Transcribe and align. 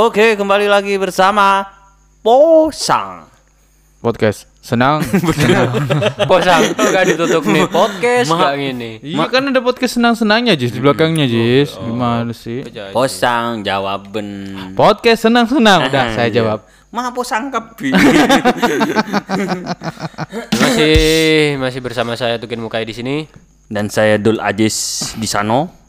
Oke, 0.00 0.32
kembali 0.32 0.64
lagi 0.64 0.96
bersama 0.96 1.60
Posang. 2.24 3.28
podcast. 4.00 4.48
Senang. 4.64 5.04
Posang 6.30 6.72
enggak 6.72 7.04
ditutup 7.04 7.44
nih? 7.44 7.68
Podcast 7.68 8.32
enggak 8.32 8.54
gini. 8.56 8.96
iya 9.04 9.28
kan 9.28 9.52
ada 9.52 9.60
podcast 9.60 10.00
senang 10.00 10.16
senangnya 10.16 10.56
Jis 10.56 10.72
di 10.72 10.80
belakangnya 10.80 11.28
Jis. 11.28 11.76
Gimana 11.76 12.32
sih? 12.32 12.64
Posang 12.96 13.60
jawaben. 13.60 14.72
podcast 14.72 15.28
senang 15.28 15.44
senang 15.44 15.92
udah 15.92 16.16
saya 16.16 16.32
jawab. 16.32 16.64
Ma 16.96 17.12
posang 17.12 17.52
kebi. 17.52 17.92
Masih 20.64 20.96
masih 21.60 21.80
bersama 21.84 22.16
saya 22.16 22.40
Tukin 22.40 22.56
Mukai 22.56 22.88
di 22.88 22.96
sini. 22.96 23.28
Dan 23.68 23.92
saya 23.92 24.16
Dul 24.16 24.40
Ajis 24.40 25.12
di 25.20 25.28
Sano. 25.28 25.79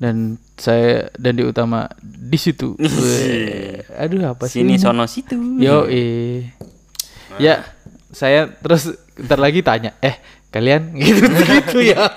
Dan 0.00 0.40
saya 0.56 1.12
dan 1.20 1.36
di 1.36 1.44
utama 1.44 1.92
di 2.00 2.40
situ. 2.40 2.72
Weh, 2.80 3.84
aduh 3.92 4.32
apa 4.32 4.48
sih 4.48 4.64
Sini 4.64 4.74
ini? 4.74 4.80
sono 4.80 5.04
situ. 5.04 5.36
yo 5.60 5.84
eh 5.86 6.48
ya 7.36 7.60
saya 8.08 8.48
terus 8.48 8.90
ntar 9.20 9.36
lagi 9.36 9.60
tanya 9.60 9.92
eh 10.00 10.16
kalian 10.50 10.90
gitu 10.98 11.22
gitu 11.30 11.78
ya? 11.84 12.10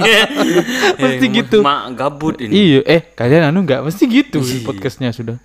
Mesti 1.04 1.26
gitu. 1.28 1.59
Mak 1.59 1.94
gabut 1.94 2.40
ini. 2.40 2.50
iya 2.50 2.80
eh 2.88 3.02
kalian 3.14 3.52
anu 3.52 3.62
nggak? 3.62 3.84
Mesti 3.84 4.04
gitu 4.08 4.40
podcastnya 4.64 5.12
sudah. 5.12 5.36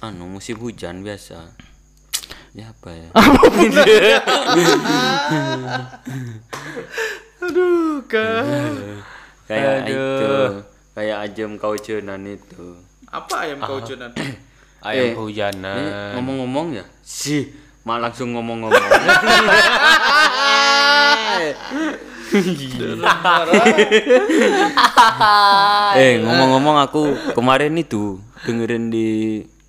Anu 0.00 0.30
musim 0.30 0.56
hujan 0.56 1.02
biasa. 1.02 1.42
Ya 2.50 2.70
apa 2.70 2.90
ya? 2.90 3.08
aduh 7.40 8.02
kan 8.10 8.72
Kayak 9.46 9.90
itu. 9.90 10.69
Kayak 10.90 11.18
ajem 11.24 11.50
kaucenan 11.54 12.22
itu. 12.26 12.76
apa 13.10 13.42
ayam 13.42 13.58
kaucunan 13.58 14.10
Ayam 14.86 15.06
Eh, 15.06 15.14
kehujanan. 15.14 15.76
Ini 15.76 15.90
ngomong-ngomong 16.16 16.66
ya? 16.72 16.84
Si, 17.04 17.52
mak 17.82 18.00
langsung 18.00 18.32
ngomong-ngomong. 18.32 18.80
eh, 25.96 26.14
ngomong-ngomong 26.20 26.76
aku 26.80 27.02
kemarin 27.34 27.76
itu 27.76 28.16
dengerin 28.44 28.88
di 28.88 29.08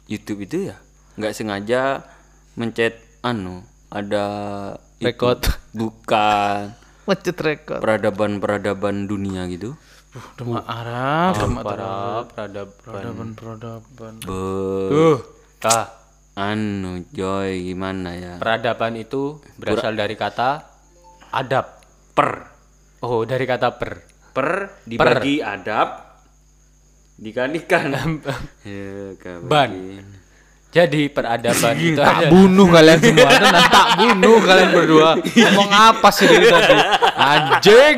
YouTube 0.08 0.45
itu 0.45 0.72
ya, 0.72 0.77
nggak 1.17 1.33
sengaja 1.33 2.05
mencet 2.55 2.99
anu 3.22 3.64
ada. 3.89 4.25
Rekod. 5.02 5.42
bukan 5.73 6.77
macet 7.09 7.33
rekor 7.42 7.81
peradaban-peradaban 7.81 9.09
dunia 9.09 9.49
gitu. 9.49 9.73
Demak 10.12 10.67
Arab, 10.67 11.34
Demak 11.40 11.64
Para 11.64 11.88
peradaban. 12.28 12.67
peradaban 12.84 13.30
peradaban. 13.31 14.14
Be 14.20 15.23
Ah, 15.62 15.88
anu 16.36 17.06
Joy 17.14 17.64
gimana 17.64 18.12
ya? 18.12 18.34
peradaban 18.36 18.98
itu 18.98 19.39
berasal 19.56 19.95
dari 19.95 20.20
kata 20.20 20.67
adab. 21.32 21.80
Per 22.12 22.32
Oh, 23.02 23.23
dari 23.23 23.45
kata 23.45 23.80
per. 23.80 24.04
per 24.32 24.80
dibagi 24.84 25.39
adab 25.39 25.89
dikalikan 27.16 27.92
ya. 28.67 29.16
Ban. 29.42 29.72
Jadi 30.72 31.11
peradaban 31.11 31.75
itu 31.75 32.00
Tak 32.00 32.16
ada 32.16 32.27
bunuh 32.31 32.64
kalian 32.66 32.95
semua, 32.97 33.27
tenang, 33.27 33.67
tak 33.67 33.88
bunuh 33.94 34.38
kalian 34.39 34.69
berdua. 34.72 35.09
Ngomong 35.36 35.69
apa 35.69 36.08
sih 36.09 36.25
dari 36.25 36.47
tadi? 36.47 36.73
Anjing, 37.11 37.97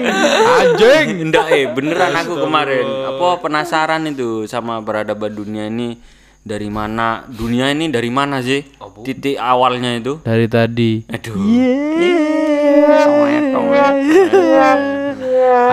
anjing. 0.57 1.07
Enggak 1.21 1.45
eh 1.49 1.69
beneran 1.69 2.17
aku 2.17 2.33
kemarin 2.35 2.81
apa 3.07 3.27
penasaran 3.39 4.01
itu 4.05 4.49
sama 4.49 4.81
peradaban 4.81 5.29
dunia 5.29 5.69
ini 5.69 6.01
dari 6.41 6.67
mana 6.67 7.23
dunia 7.23 7.69
ini 7.69 7.88
dari 7.88 8.09
mana 8.09 8.41
sih 8.41 8.66
titik 9.00 9.38
awalnya 9.38 9.94
itu 9.94 10.19
Dari 10.19 10.50
tadi. 10.50 11.05
aduh 11.07 11.38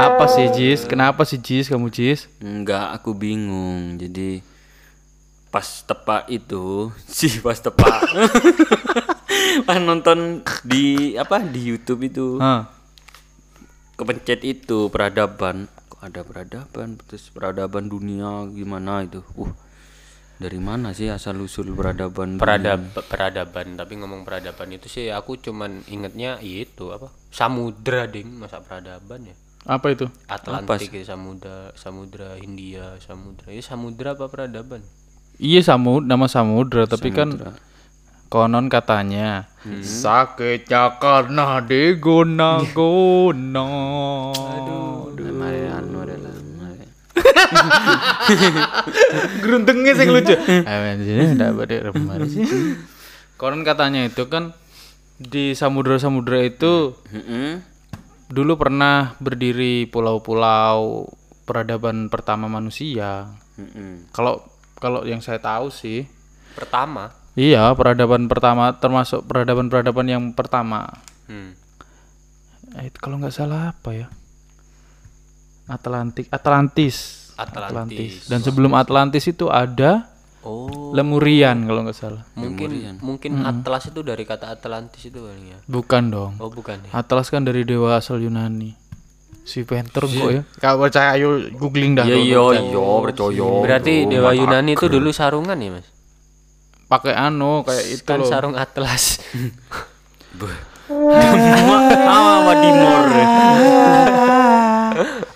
Apa 0.01 0.25
sih 0.27 0.47
Jis? 0.51 0.85
Kenapa 0.85 1.25
sih 1.25 1.39
Jis 1.39 1.67
kamu 1.67 1.89
Jis? 1.89 2.29
enggak 2.39 2.93
aku 2.93 3.13
bingung 3.13 3.97
jadi 3.97 4.45
pas 5.51 5.67
tepak 5.83 6.31
itu 6.31 6.89
sih 7.11 7.43
pas 7.43 7.59
tepak. 7.59 8.01
Pas 9.67 9.83
nonton 9.83 10.47
di 10.63 11.15
apa 11.19 11.43
di 11.43 11.75
YouTube 11.75 12.07
itu. 12.07 12.39
Hah. 12.39 12.71
kepencet 13.99 14.41
itu 14.47 14.89
peradaban. 14.89 15.69
Kok 15.93 16.01
ada 16.01 16.25
peradaban? 16.25 16.97
Terus 17.05 17.29
peradaban 17.29 17.91
dunia 17.91 18.49
gimana 18.49 19.05
itu? 19.05 19.21
Uh 19.37 19.53
dari 20.41 20.57
mana 20.57 20.97
sih 20.97 21.13
asal 21.13 21.37
usul 21.45 21.69
peradaban 21.77 22.41
dunia? 22.41 22.43
peradab 22.43 22.81
peradaban. 23.05 23.77
Tapi 23.77 23.93
ngomong 24.01 24.25
peradaban 24.25 24.73
itu 24.73 24.89
sih 24.89 25.13
aku 25.13 25.37
cuman 25.37 25.85
ingetnya 25.93 26.41
itu 26.41 26.89
apa? 26.97 27.13
Samudra 27.29 28.09
ding. 28.09 28.41
Masa 28.41 28.65
peradaban 28.65 29.29
ya? 29.29 29.37
Apa 29.69 29.93
itu? 29.93 30.09
Atlantik 30.25 30.97
ya, 30.97 31.05
samudra 31.13 31.77
samudra 31.77 32.41
Hindia 32.41 32.97
samudra. 33.05 33.53
Ini 33.53 33.61
samudra 33.61 34.17
apa 34.17 34.33
peradaban 34.33 34.81
Iya 35.41 35.65
samud, 35.65 36.05
nama 36.05 36.29
samudra, 36.29 36.85
tapi 36.85 37.17
kan 37.17 37.33
konon 38.29 38.69
katanya 38.69 39.49
sakitnya 39.81 41.01
karena 41.01 41.65
digona-gona. 41.65 43.69
Aduh. 44.37 45.09
Mari 45.31 45.63
anu 45.73 46.05
adalah 46.05 46.37
sih 49.97 50.09
lucu. 50.13 50.37
Konon 53.41 53.65
katanya 53.65 54.05
itu 54.05 54.29
kan 54.29 54.53
di 55.17 55.57
samudra-samudra 55.57 56.45
itu 56.45 56.93
dulu 58.29 58.53
pernah 58.61 59.17
berdiri 59.17 59.89
pulau-pulau 59.89 61.09
peradaban 61.49 62.13
pertama 62.13 62.53
manusia. 62.53 63.33
Kalau 64.13 64.45
kalau 64.81 65.05
yang 65.05 65.21
saya 65.21 65.37
tahu 65.37 65.69
sih, 65.69 66.09
pertama 66.57 67.13
iya 67.37 67.71
peradaban 67.73 68.27
pertama 68.27 68.75
termasuk 68.75 69.23
peradaban-peradaban 69.23 70.07
yang 70.09 70.25
pertama. 70.33 70.89
hmm. 71.29 71.53
Eh, 72.71 72.91
kalau 72.97 73.19
nggak 73.19 73.35
salah 73.35 73.71
apa 73.71 73.91
ya? 73.93 74.07
Atlantik, 75.67 76.27
Atlantis. 76.31 77.31
Atlantis. 77.39 78.27
Dan 78.27 78.43
sebelum 78.43 78.75
Atlantis 78.75 79.25
itu 79.25 79.49
ada 79.49 80.07
oh 80.45 80.93
Lemurian 80.93 81.65
kalau 81.65 81.85
nggak 81.85 81.97
salah. 81.97 82.23
mungkin 82.37 83.01
mungkin 83.01 83.41
Atlas 83.43 83.89
itu 83.89 84.01
dari 84.01 84.25
kata 84.25 84.51
Atlantis 84.51 85.05
itu 85.05 85.21
kali 85.21 85.53
ya 85.53 85.59
Bukan 85.65 86.03
dong. 86.11 86.33
oh 86.37 86.49
bukan 86.49 86.81
ya 86.85 86.91
Atlas 86.93 87.29
kan 87.33 87.45
dari 87.45 87.65
dewa 87.65 87.97
asal 87.97 88.21
Yunani. 88.21 88.77
Si 89.43 89.65
Penter 89.65 90.03
kok 90.03 90.31
ya. 90.31 90.43
Kalau 90.57 90.81
percaya 90.81 91.15
ayo 91.15 91.51
googling 91.53 91.95
dah. 91.95 92.05
Ya 92.05 92.15
dulu. 92.15 92.23
iya 92.23 92.45
iya 92.63 92.87
percaya. 93.03 93.49
berarti 93.61 93.93
dewa 94.07 94.31
Yunani 94.31 94.73
itu 94.73 94.87
dulu 94.87 95.11
sarungan 95.11 95.57
ya 95.57 95.71
mas 95.73 95.87
Pakai 96.87 97.15
anu 97.15 97.63
kayak 97.63 97.85
itu 97.89 98.03
kan 98.03 98.19
loh. 98.19 98.27
sarung 98.27 98.55
Atlas 98.55 99.19
Ah, 100.91 102.37
Wadimor. 102.43 103.07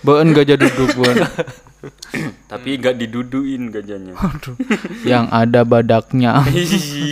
Beun 0.03 0.35
gajah 0.35 0.57
duduk 0.59 0.91
beun. 0.93 1.15
Tapi 2.51 2.75
enggak 2.75 2.97
diduduin 2.97 3.71
gajahnya. 3.71 4.13
Aduh. 4.15 4.55
Yang 5.03 5.25
ada 5.31 5.61
badaknya. 5.63 6.43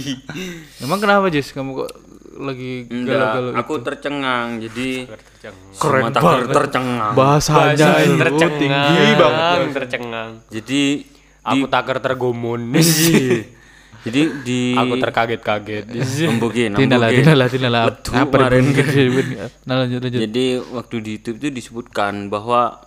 Emang 0.84 1.00
kenapa 1.00 1.32
Jis? 1.32 1.56
Kamu 1.56 1.72
kok 1.78 1.92
lagi 2.40 2.90
galau-galau 2.90 3.52
aku 3.54 3.74
gitu. 3.78 3.86
tercengang 3.86 4.48
jadi 4.58 4.90
keren 5.78 6.04
banget. 6.10 6.50
tercengang. 6.50 7.14
Bahasanya 7.14 7.88
Bahasa 7.94 8.18
tercengang. 8.18 8.54
tinggi 8.58 9.06
banget. 9.20 9.58
Tercengang 9.74 10.30
jadi 10.50 10.82
aku 11.44 11.66
takar 11.68 11.98
tergomun 12.00 12.62
iya. 12.80 13.44
jadi 14.04 14.22
di 14.42 14.62
aku 14.74 14.96
terkaget-kaget. 14.98 15.86
Embukin 16.26 16.74
tidak 16.76 16.98
lah 16.98 17.10
tidak 17.12 17.72
lah 17.72 17.84
kemarin. 18.02 18.64
nah, 19.68 19.76
lanjut, 19.86 20.00
lanjut. 20.06 20.20
jadi 20.24 20.46
waktu 20.74 20.96
di 21.04 21.10
YouTube 21.20 21.38
itu 21.44 21.48
disebutkan 21.54 22.34
bahwa 22.34 22.82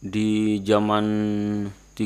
di 0.00 0.58
zaman 0.64 1.04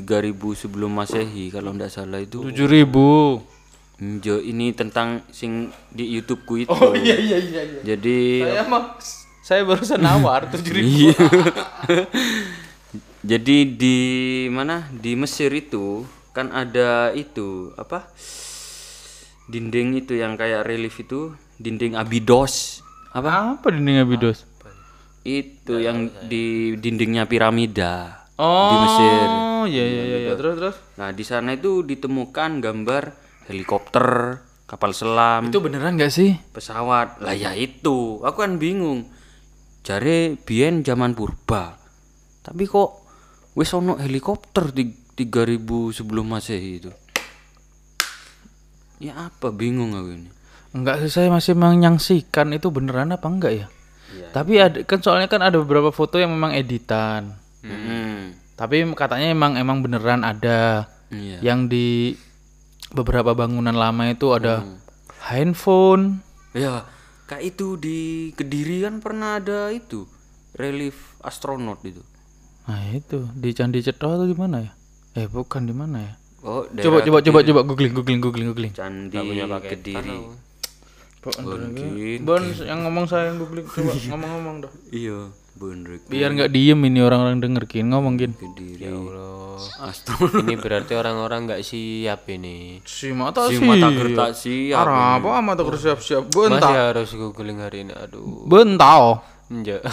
3000 0.03 0.35
sebelum 0.59 0.91
masehi 0.91 1.55
kalau 1.55 1.71
tidak 1.71 1.91
salah 1.95 2.19
itu 2.19 2.43
7000 2.43 3.64
Jo 4.03 4.43
ini 4.43 4.75
tentang 4.75 5.23
sing 5.31 5.71
di 5.95 6.11
YouTube 6.11 6.43
ku 6.43 6.59
itu. 6.59 6.75
Oh 6.75 6.99
iya 6.99 7.15
iya 7.15 7.39
iya. 7.39 7.63
iya. 7.63 7.81
Jadi 7.95 8.43
saya 8.43 8.63
mah 8.67 8.85
saya 9.45 9.61
barusan 9.63 10.03
nawar 10.03 10.51
tujuh 10.51 10.73
ribu. 10.83 10.91
Iya. 10.91 11.15
Jadi 13.31 13.57
di 13.79 13.99
mana 14.51 14.91
di 14.91 15.15
Mesir 15.15 15.55
itu 15.55 16.03
kan 16.35 16.51
ada 16.51 17.15
itu 17.15 17.71
apa 17.79 18.11
dinding 19.47 20.03
itu 20.03 20.19
yang 20.19 20.35
kayak 20.35 20.67
relief 20.67 20.99
itu 20.99 21.31
dinding 21.63 21.95
Abidos 21.95 22.83
apa? 23.15 23.63
Apa 23.63 23.71
dinding 23.71 24.03
Abidos? 24.03 24.43
Itu 25.23 25.79
yang 25.79 26.11
di 26.27 26.75
dindingnya 26.77 27.31
piramida 27.31 28.27
oh, 28.37 28.69
di 28.69 28.77
Mesir. 28.83 29.27
Oh 29.31 29.65
iya 29.71 29.85
iya 29.87 30.17
iya 30.29 30.33
terus 30.35 30.59
terus. 30.59 30.77
Nah 30.99 31.15
di 31.15 31.23
sana 31.23 31.55
itu 31.55 31.87
ditemukan 31.87 32.59
gambar 32.59 33.24
helikopter, 33.49 34.41
kapal 34.65 34.93
selam, 34.93 35.49
Itu 35.53 35.61
beneran 35.61 35.97
gak 35.97 36.13
sih? 36.13 36.37
pesawat. 36.53 37.21
Lah 37.21 37.35
ya 37.37 37.53
itu, 37.53 38.21
aku 38.25 38.39
kan 38.45 38.57
bingung. 38.57 39.09
Jare 39.85 40.41
biyen 40.41 40.81
zaman 40.81 41.13
purba. 41.13 41.77
Tapi 42.41 42.65
kok 42.65 43.05
wis 43.53 43.69
ono 43.77 44.01
helikopter 44.01 44.73
di 44.73 44.89
3000 45.15 45.61
sebelum 45.93 46.27
Masehi 46.27 46.73
itu. 46.81 46.91
Ya 49.03 49.29
apa 49.29 49.53
bingung 49.53 49.93
aku 49.93 50.11
ini. 50.17 50.31
Enggak 50.75 51.05
sih 51.05 51.13
saya 51.13 51.29
masih 51.31 51.55
menyaksikan 51.55 52.51
itu 52.57 52.73
beneran 52.73 53.13
apa 53.13 53.27
enggak 53.29 53.53
ya? 53.53 53.67
Tapi 54.35 54.59
ada 54.59 54.79
kan 54.83 54.99
soalnya 54.99 55.31
kan 55.31 55.43
ada 55.43 55.59
beberapa 55.61 55.95
foto 55.95 56.19
yang 56.19 56.35
memang 56.35 56.55
editan. 56.55 57.39
Hmm. 57.63 58.35
Tapi 58.59 58.83
katanya 58.95 59.31
emang 59.31 59.55
emang 59.55 59.83
beneran 59.83 60.27
ada. 60.27 60.91
Iya. 61.11 61.39
Yang 61.43 61.61
di 61.71 61.89
beberapa 62.95 63.35
bangunan 63.35 63.75
lama 63.75 64.09
itu 64.09 64.31
ada 64.31 64.63
handphone. 65.27 66.23
Ya, 66.55 66.87
kayak 67.27 67.55
itu 67.55 67.75
di 67.75 67.99
Kediri 68.39 68.87
kan 68.87 69.03
pernah 69.03 69.43
ada 69.43 69.75
itu 69.75 70.07
relief 70.55 71.19
astronot 71.21 71.83
itu. 71.83 72.01
Nah 72.65 72.81
itu 72.95 73.27
di 73.35 73.51
Candi 73.53 73.83
Cetro 73.83 74.15
atau 74.17 74.25
di 74.25 74.39
mana 74.39 74.63
ya? 74.63 74.73
Eh 75.19 75.27
bukan 75.27 75.67
di 75.67 75.75
mana 75.75 75.99
ya? 76.01 76.15
Oh, 76.45 76.69
Coba 76.69 77.01
coba 77.01 77.19
coba 77.25 77.39
coba 77.41 77.61
googling 77.65 77.93
googling 77.97 78.21
googling 78.23 78.49
googling. 78.55 78.73
Candi 78.73 79.19
Kediri. 79.69 80.17
Mungkin. 81.25 82.21
Bon 82.23 82.43
yang 82.63 82.85
ngomong 82.85 83.09
saya 83.09 83.33
yang 83.33 83.41
googling 83.41 83.67
coba 83.67 83.93
ngomong-ngomong 84.13 84.57
dah. 84.69 84.73
Iya, 84.93 85.33
bener. 85.55 86.03
Biar 86.11 86.31
nggak 86.35 86.51
diem 86.51 86.81
ini 86.87 87.01
orang-orang 87.01 87.39
dengerin 87.41 87.87
ngomongin. 87.91 88.33
Kediri. 88.35 88.91
Allah. 88.91 89.59
Astronot. 89.87 90.45
ini 90.45 90.55
berarti 90.59 90.93
orang-orang 90.99 91.47
nggak 91.47 91.63
siap 91.63 92.27
ini. 92.31 92.83
Si 92.83 93.15
mata 93.15 93.47
Si 93.47 93.59
sih. 93.59 93.65
mata 93.65 93.89
gertak 93.95 94.31
siap. 94.35 94.83
Arah, 94.83 95.23
apa 95.23 95.39
mata 95.41 95.63
siap-siap? 95.63 96.31
Masih 96.31 96.51
Bentau. 96.59 96.73
harus 96.75 97.11
googling 97.15 97.59
hari 97.63 97.87
ini. 97.87 97.95
Aduh. 97.95 98.47
Bentau. 98.49 99.23
Enggak. 99.53 99.83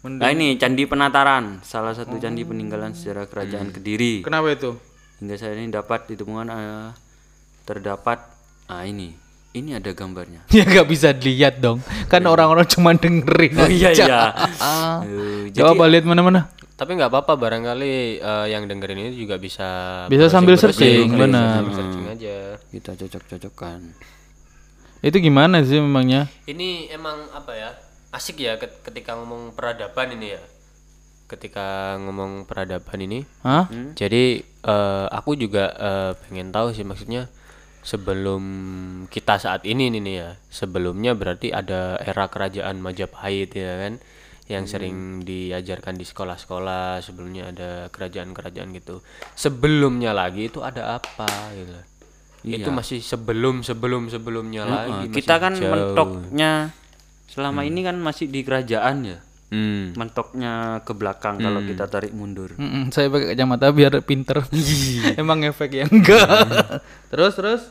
Nah 0.00 0.32
ini 0.32 0.56
Candi 0.56 0.88
Penataran, 0.88 1.60
salah 1.60 1.92
satu 1.92 2.16
candi 2.16 2.40
peninggalan 2.48 2.96
sejarah 2.96 3.28
kerajaan 3.28 3.68
Kediri. 3.68 4.24
Kenapa 4.24 4.48
itu? 4.48 4.72
Hingga 5.20 5.36
saat 5.36 5.60
ini 5.60 5.68
dapat 5.68 6.08
ditemukan 6.08 6.48
eh, 6.48 6.88
terdapat 7.68 8.24
ah 8.72 8.88
ini. 8.88 9.12
Ini 9.50 9.82
ada 9.82 9.90
gambarnya. 9.90 10.46
Ya 10.54 10.62
nggak 10.62 10.86
bisa 10.86 11.10
dilihat 11.10 11.58
dong. 11.58 11.82
Kan 12.06 12.22
orang-orang 12.24 12.66
cuma 12.66 12.94
dengerin. 12.94 13.52
Oh 13.56 13.66
iya 13.66 13.90
aja. 13.90 14.04
iya. 14.04 14.20
Ah. 14.62 15.02
Eh, 15.02 15.50
Coba 15.50 15.90
lihat 15.90 16.06
mana-mana. 16.06 16.46
Tapi 16.74 16.96
nggak 16.96 17.10
apa-apa 17.10 17.34
barangkali 17.36 17.92
eh, 18.16 18.46
yang 18.48 18.64
dengerin 18.64 18.98
ini 19.00 19.10
juga 19.12 19.36
bisa 19.36 19.68
Bisa 20.06 20.30
sambil 20.30 20.54
searching, 20.54 21.10
bisa 21.10 21.18
benar. 21.18 21.60
sambil 21.60 21.74
searching 21.76 22.06
aja. 22.08 22.36
kita 22.70 22.90
cocok-cocokkan. 22.96 23.78
Itu 25.00 25.16
gimana 25.18 25.60
sih 25.60 25.76
memangnya? 25.76 26.30
Ini 26.44 26.88
emang 26.90 27.28
apa 27.32 27.52
ya? 27.52 27.70
Asik 28.10 28.38
ya 28.38 28.54
ket- 28.54 28.80
ketika 28.82 29.12
ngomong 29.14 29.52
peradaban 29.52 30.14
ini 30.14 30.30
ya. 30.30 30.42
Ketika 31.26 31.98
ngomong 31.98 32.46
peradaban 32.46 32.98
ini. 32.98 33.26
Hah? 33.42 33.66
Jadi 33.92 34.40
eh, 34.44 35.06
aku 35.10 35.34
juga 35.34 35.74
eh, 35.74 36.12
pengen 36.22 36.48
tahu 36.48 36.70
sih 36.70 36.82
maksudnya 36.82 37.26
sebelum 37.90 38.42
kita 39.10 39.42
saat 39.42 39.66
ini 39.66 39.90
nih 39.90 40.00
nih 40.00 40.14
ya. 40.14 40.30
Sebelumnya 40.46 41.18
berarti 41.18 41.50
ada 41.50 41.98
era 41.98 42.30
kerajaan 42.30 42.78
Majapahit 42.78 43.50
ya 43.50 43.74
kan 43.82 43.98
yang 44.50 44.66
sering 44.66 45.22
diajarkan 45.22 45.94
di 45.94 46.02
sekolah-sekolah 46.02 46.98
sebelumnya 46.98 47.54
ada 47.54 47.86
kerajaan-kerajaan 47.86 48.74
gitu 48.74 48.98
sebelumnya 49.38 50.10
lagi 50.10 50.50
itu 50.50 50.58
ada 50.58 50.98
apa 50.98 51.30
gitu 51.54 51.78
itu 52.42 52.66
masih 52.66 52.98
sebelum 52.98 53.62
sebelum 53.62 54.10
sebelumnya 54.10 54.66
lagi 54.66 55.06
Eh, 55.06 55.14
kita 55.14 55.38
kan 55.38 55.54
jauh. 55.54 55.70
mentoknya 55.70 56.74
selama 57.30 57.62
ini 57.62 57.86
kan 57.86 57.94
masih 57.94 58.26
di 58.26 58.42
kerajaan 58.42 59.06
ya. 59.06 59.18
Hmm. 59.50 59.94
Mentoknya 59.94 60.82
ke 60.82 60.94
belakang 60.94 61.38
kalau 61.38 61.62
kita 61.62 61.86
tarik 61.86 62.14
mundur. 62.14 62.54
Mm-mm, 62.54 62.90
saya 62.90 63.10
pakai 63.10 63.34
kacamata 63.34 63.70
biar 63.70 63.98
pinter. 64.02 64.46
Emang 65.20 65.42
efek 65.42 65.70
ya 65.74 65.86
enggak. 65.86 66.26
terus 67.10 67.34
terus. 67.38 67.62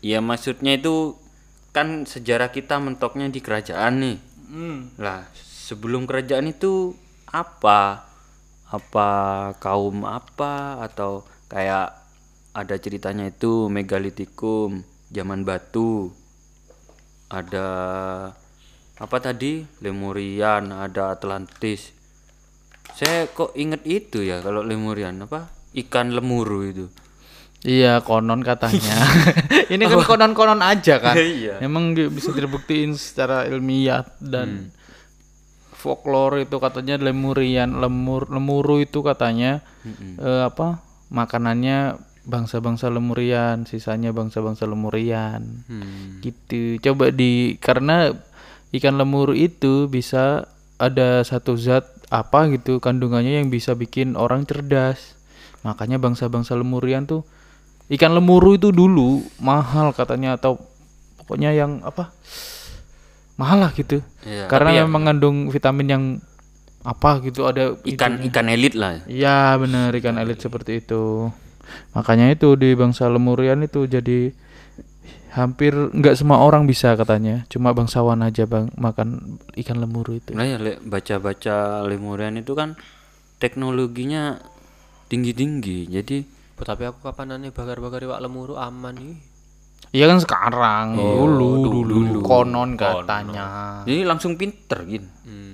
Ya 0.00 0.24
maksudnya 0.24 0.80
itu 0.80 1.20
kan 1.70 2.08
sejarah 2.08 2.50
kita 2.50 2.80
mentoknya 2.80 3.28
di 3.28 3.40
kerajaan 3.44 3.94
nih. 4.00 4.18
Hmm. 4.50 4.78
Lah, 4.98 5.28
sebelum 5.36 6.08
kerajaan 6.08 6.50
itu 6.50 6.96
apa? 7.28 8.08
Apa 8.70 9.08
kaum 9.60 10.06
apa 10.06 10.82
atau 10.82 11.26
kayak 11.50 11.94
ada 12.50 12.76
ceritanya 12.80 13.30
itu 13.30 13.70
megalitikum 13.70 14.82
zaman 15.10 15.46
batu. 15.46 16.10
Ada 17.30 17.68
apa 18.98 19.16
tadi? 19.22 19.62
Lemurian, 19.84 20.74
ada 20.74 21.14
Atlantis. 21.14 21.94
Saya 22.90 23.30
kok 23.30 23.54
inget 23.54 23.86
itu 23.86 24.26
ya 24.26 24.42
kalau 24.42 24.66
Lemurian 24.66 25.22
apa? 25.22 25.46
Ikan 25.70 26.10
lemuru 26.10 26.66
itu. 26.66 26.86
Iya 27.60 28.00
konon 28.00 28.40
katanya. 28.40 28.96
Ini 29.72 29.84
kan 29.84 30.00
konon-konon 30.04 30.64
aja 30.64 30.96
kan. 30.96 31.14
Iya. 31.16 31.60
Emang 31.60 31.92
di- 31.92 32.08
bisa 32.08 32.32
dibuktiin 32.32 32.96
secara 32.96 33.44
ilmiah 33.44 34.04
dan 34.20 34.72
folklore 35.76 36.44
itu 36.44 36.56
katanya 36.60 37.00
lemurian, 37.00 37.80
lemur, 37.80 38.28
lemuru 38.28 38.84
itu 38.84 39.00
katanya 39.00 39.64
eh, 40.20 40.42
apa 40.44 40.84
makanannya 41.08 41.96
bangsa-bangsa 42.20 42.92
lemurian, 42.92 43.64
sisanya 43.64 44.12
bangsa-bangsa 44.12 44.68
lemurian. 44.68 45.64
Gitu. 46.20 46.80
Coba 46.80 47.08
di 47.12 47.56
karena 47.56 48.12
ikan 48.72 48.96
lemuru 49.00 49.32
itu 49.32 49.88
bisa 49.88 50.48
ada 50.80 51.20
satu 51.24 51.56
zat 51.60 51.84
apa 52.08 52.48
gitu 52.50 52.80
kandungannya 52.80 53.40
yang 53.40 53.48
bisa 53.48 53.76
bikin 53.76 54.16
orang 54.16 54.44
cerdas. 54.44 55.16
Makanya 55.60 56.00
bangsa-bangsa 56.00 56.56
lemurian 56.56 57.04
tuh 57.04 57.24
ikan 57.90 58.14
lemuru 58.14 58.54
itu 58.54 58.70
dulu 58.70 59.20
mahal 59.38 59.90
katanya 59.90 60.34
atau 60.34 60.56
pokoknya 61.18 61.50
yang 61.50 61.82
apa 61.82 62.14
mahal 63.34 63.58
lah 63.58 63.72
gitu 63.72 63.98
Iya. 64.22 64.46
karena 64.46 64.84
memang 64.84 64.92
mengandung 64.94 65.36
vitamin 65.48 65.88
yang 65.88 66.04
apa 66.80 67.20
gitu 67.20 67.44
ada 67.44 67.76
Ikan 67.84 68.24
ikan 68.24 68.48
elit 68.48 68.72
lah. 68.72 69.04
Iya 69.04 69.52
benar 69.56 69.92
ikan 69.92 70.16
elit 70.16 70.40
seperti 70.40 70.80
itu. 70.80 71.28
Makanya 71.92 72.32
itu 72.32 72.56
di 72.56 72.72
bangsa 72.72 73.04
Lemurian 73.06 73.60
itu 73.60 73.84
jadi 73.84 74.32
hampir 75.30 75.70
nggak 75.72 76.16
semua 76.16 76.40
orang 76.40 76.64
bisa 76.64 76.96
katanya. 76.96 77.44
Cuma 77.52 77.76
bangsawan 77.76 78.24
aja 78.24 78.48
bang 78.48 78.72
makan 78.80 79.36
ikan 79.60 79.76
lemuru 79.76 80.16
itu. 80.16 80.32
Nah 80.32 80.48
ya 80.48 80.56
le- 80.56 80.80
baca-baca 80.80 81.84
Lemurian 81.84 82.40
itu 82.40 82.56
kan 82.56 82.80
teknologinya 83.36 84.40
tinggi-tinggi. 85.08 85.84
Jadi 85.84 86.24
Oh, 86.60 86.66
tapi 86.68 86.84
aku 86.84 87.00
kapan 87.00 87.40
aneh 87.40 87.50
bakar-bakar 87.50 88.04
iwak 88.04 88.20
lemuru 88.20 88.60
aman 88.60 88.92
nih. 88.92 89.16
Iya 89.90 90.06
kan 90.06 90.22
sekarang 90.22 90.86
dulu, 90.94 91.66
dulu 91.66 92.20
konon 92.22 92.78
katanya. 92.78 93.82
jadi 93.82 94.06
langsung 94.06 94.38
pinter 94.38 94.86
gin 94.86 95.02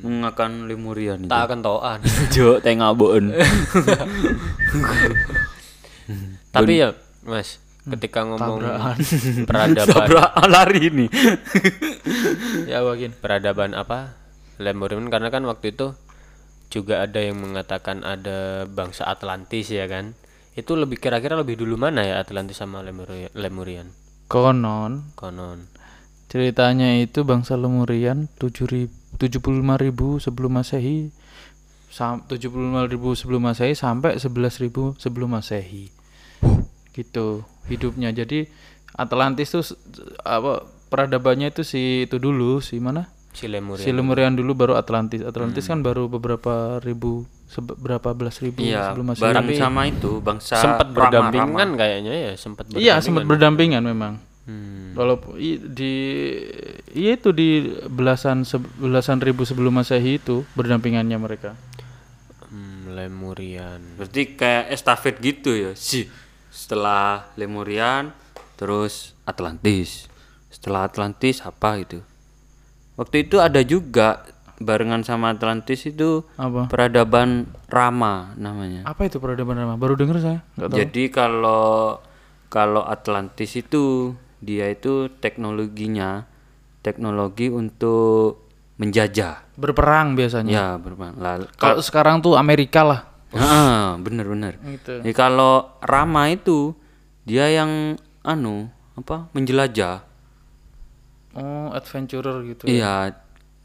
mengakan 0.07 0.71
Lemurian 0.71 1.19
itu. 1.27 1.31
Tak 1.31 1.51
akan 1.51 1.59
toan. 1.67 1.99
Jo 2.35 2.63
tengaboen. 2.63 3.35
tapi 6.55 6.73
ya, 6.81 6.95
Mas, 7.27 7.59
ketika 7.85 8.23
ngomong 8.23 8.63
peradaban 9.51 9.91
Sabra 9.91 10.31
lari 10.47 10.81
ini. 10.89 11.07
Ya 12.71 12.87
bagian. 12.87 13.13
peradaban 13.19 13.75
apa? 13.75 14.15
Lemurian 14.63 15.11
karena 15.11 15.29
kan 15.29 15.45
waktu 15.45 15.75
itu 15.75 15.93
juga 16.73 17.05
ada 17.05 17.21
yang 17.21 17.37
mengatakan 17.39 18.03
ada 18.07 18.65
bangsa 18.71 19.05
Atlantis 19.05 19.69
ya 19.69 19.91
kan. 19.91 20.15
Itu 20.57 20.73
lebih 20.73 20.97
kira-kira 20.97 21.37
lebih 21.37 21.61
dulu 21.61 21.77
mana 21.77 22.01
ya 22.01 22.17
Atlantis 22.25 22.57
sama 22.57 22.81
Lemurian? 22.81 23.29
Lemurian? 23.37 23.93
Konon 24.27 25.15
Konon. 25.15 25.71
ceritanya 26.27 26.99
itu 26.99 27.23
bangsa 27.23 27.55
Lemurian 27.55 28.27
75.000 28.43 29.31
sebelum 30.19 30.53
Masehi 30.59 31.15
sam 31.97 32.27
75.000 32.29 32.93
sebelum 33.17 33.41
Masehi 33.47 33.73
sampai 33.73 34.21
11.000 34.21 35.01
sebelum 35.01 35.33
Masehi. 35.33 35.89
Gitu 36.93 37.47
hidupnya. 37.73 38.13
Jadi 38.13 38.45
Atlantis 38.97 39.49
tuh 39.53 39.65
apa 40.21 40.69
peradabannya 40.93 41.53
itu 41.53 41.65
si 41.65 42.05
itu 42.05 42.21
dulu 42.21 42.61
si 42.61 42.77
mana? 42.81 43.09
Si 43.33 43.49
Lemurian. 43.49 43.85
Si 43.85 43.91
Lemurian 43.93 44.37
dulu 44.37 44.53
baru 44.53 44.75
Atlantis. 44.77 45.25
Atlantis 45.25 45.69
kan 45.69 45.81
baru 45.81 46.09
beberapa 46.09 46.81
ribu 46.85 47.25
berapa 47.57 48.11
belas 48.11 48.39
ribu 48.39 48.61
Iya, 48.61 48.91
sebelum 48.91 49.07
Masehi. 49.09 49.25
bareng 49.25 49.49
sama 49.55 49.83
itu 49.85 50.19
bangsa 50.19 50.57
sempat 50.57 50.87
Rama- 50.87 50.97
berdampingan 51.01 51.69
kayaknya 51.75 52.15
ya, 52.15 52.33
sempat 52.35 52.65
Iya, 52.71 52.99
sempat 52.99 53.25
berdampingan 53.25 53.81
memang. 53.81 54.19
Hmm. 54.45 54.95
Walaupun 54.95 55.35
i- 55.37 55.59
di 55.59 55.95
iya 56.93 57.15
itu 57.15 57.31
di 57.31 57.63
belasan 57.85 58.43
se- 58.43 58.59
belasan 58.77 59.19
ribu 59.19 59.43
sebelum 59.43 59.75
Masehi 59.75 60.17
itu 60.17 60.47
berdampingannya 60.53 61.17
mereka. 61.17 61.55
Hmm, 62.45 62.91
Lemurian. 62.91 63.83
Berarti 63.97 64.35
kayak 64.35 64.71
estafet 64.71 65.19
gitu 65.19 65.51
ya. 65.51 65.73
Si 65.73 66.07
setelah 66.49 67.29
Lemurian 67.35 68.15
terus 68.55 69.13
Atlantis 69.23 70.09
setelah 70.49 70.83
Atlantis 70.83 71.45
apa 71.45 71.77
gitu 71.77 72.01
waktu 72.95 73.29
itu 73.29 73.37
ada 73.37 73.61
juga 73.61 74.25
barengan 74.57 75.05
sama 75.05 75.37
Atlantis 75.37 75.85
itu 75.85 76.25
Apa? 76.41 76.69
peradaban 76.71 77.51
Rama 77.69 78.33
namanya 78.41 78.89
Apa 78.89 79.09
itu 79.09 79.21
peradaban 79.21 79.57
Rama? 79.61 79.75
Baru 79.77 79.95
denger 79.97 80.17
saya. 80.21 80.41
Nggak 80.57 80.69
tahu. 80.73 80.79
jadi 80.81 81.03
kalau 81.13 82.01
kalau 82.49 82.83
Atlantis 82.87 83.53
itu 83.59 84.15
dia 84.41 84.71
itu 84.71 85.13
teknologinya 85.21 86.25
teknologi 86.81 87.51
untuk 87.51 88.47
menjajah 88.77 89.57
Berperang 89.57 90.15
biasanya. 90.15 90.53
ya 90.53 90.67
Lah, 91.17 91.41
Kalau 91.57 91.81
sekarang 91.81 92.21
tuh 92.21 92.37
Amerika 92.37 92.85
lah. 92.85 93.01
Ah, 93.33 93.97
bener-bener. 93.99 94.61
Gitu. 94.63 95.03
Ya, 95.03 95.13
kalau 95.17 95.75
Rama 95.83 96.29
itu 96.31 96.77
dia 97.27 97.49
yang 97.51 97.99
anu 98.23 98.71
apa 98.95 99.29
menjelajah. 99.33 100.05
Oh, 101.37 101.69
adventurer 101.73 102.41
gitu. 102.49 102.65
Iya, 102.65 103.13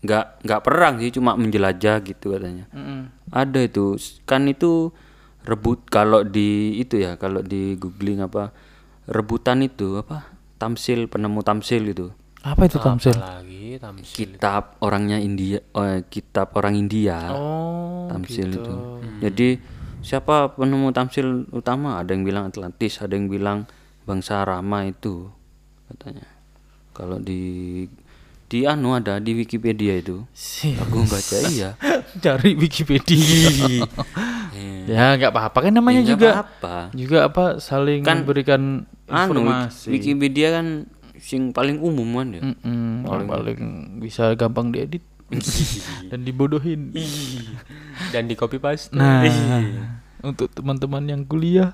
nggak 0.02 0.46
nggak 0.46 0.62
perang 0.66 0.98
sih, 0.98 1.14
cuma 1.14 1.38
menjelajah 1.38 2.02
gitu 2.02 2.34
katanya. 2.34 2.66
Mm-mm. 2.74 3.14
Ada 3.30 3.70
itu, 3.70 3.96
kan 4.26 4.50
itu 4.50 4.90
rebut 5.46 5.86
kalau 5.90 6.26
di 6.26 6.78
itu 6.78 7.02
ya, 7.02 7.18
kalau 7.18 7.42
di 7.42 7.78
googling 7.78 8.22
apa 8.22 8.54
rebutan 9.10 9.62
itu 9.66 9.98
apa 9.98 10.30
tamsil 10.62 11.10
penemu 11.10 11.42
tamsil 11.42 11.82
itu 11.90 12.14
Apa 12.42 12.66
itu 12.70 12.78
tamsil? 12.82 13.18
lagi 13.18 13.78
tamsil 13.78 14.38
kitab 14.38 14.78
orangnya 14.82 15.22
India, 15.22 15.62
eh, 15.62 16.02
kitab 16.10 16.58
orang 16.58 16.74
India. 16.74 17.30
Oh, 17.38 18.10
tamsil 18.10 18.50
itu. 18.50 18.76
Jadi 19.22 19.62
siapa 20.02 20.50
penemu 20.58 20.90
tamsil 20.90 21.46
utama? 21.54 22.02
Ada 22.02 22.18
yang 22.18 22.26
bilang 22.26 22.50
Atlantis, 22.50 22.98
ada 22.98 23.14
yang 23.14 23.30
bilang 23.30 23.70
bangsa 24.10 24.42
Rama 24.42 24.90
itu 24.90 25.30
katanya. 25.94 26.26
Kalau 26.98 27.22
di 27.22 27.86
di 28.52 28.68
anu 28.68 28.92
ada 28.92 29.16
di 29.18 29.32
Wikipedia 29.32 29.96
itu. 29.96 30.28
sih. 30.32 30.76
Aku 30.76 31.08
baca 31.08 31.38
iya. 31.48 31.80
Cari 32.24 32.52
Wikipedia. 32.54 33.48
ya, 34.92 35.16
nggak 35.16 35.32
apa-apa 35.32 35.58
kan 35.64 35.72
namanya 35.72 36.04
Ya, 36.04 36.10
juga 36.12 36.30
apa-apa. 36.36 36.92
juga 36.92 37.18
apa 37.24 37.44
saling 37.58 38.04
memberikan 38.04 38.84
Anu 39.08 39.40
informasi. 39.40 39.88
Wikipedia 39.90 40.52
kan 40.52 40.68
sing 41.16 41.56
paling 41.56 41.80
umum 41.80 42.12
kan 42.14 42.28
ya. 42.30 42.42
Mm-mm, 42.44 43.08
yang 43.08 43.24
paling 43.26 43.60
bisa 44.04 44.36
gampang 44.36 44.76
diedit 44.76 45.08
dan 46.12 46.28
dibodohin. 46.28 46.92
dan 48.12 48.28
di 48.28 48.36
copy 48.36 48.60
paste 48.60 48.92
Nah, 48.92 49.24
untuk 50.22 50.52
teman-teman 50.52 51.08
yang 51.08 51.22
kuliah, 51.24 51.72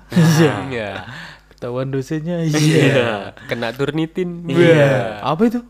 iya 0.70 1.10
ketahuan 1.50 1.90
dosennya. 1.90 2.46
Iya. 2.46 3.34
kena 3.50 3.74
turnitin 3.74 4.46
Iya. 4.46 5.18
Apa 5.20 5.50
itu? 5.50 5.60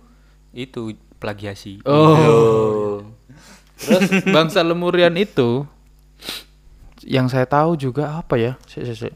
Itu 0.58 0.90
plagiasi 1.18 1.78
Oh. 1.86 3.06
Terus 3.78 4.10
bangsa 4.26 4.66
Lemurian 4.66 5.14
itu 5.14 5.62
yang 7.06 7.30
saya 7.30 7.46
tahu 7.46 7.78
juga 7.78 8.18
apa 8.18 8.34
ya? 8.34 8.52
Sik, 8.66 8.82
sik, 8.84 8.96
sik. 8.98 9.14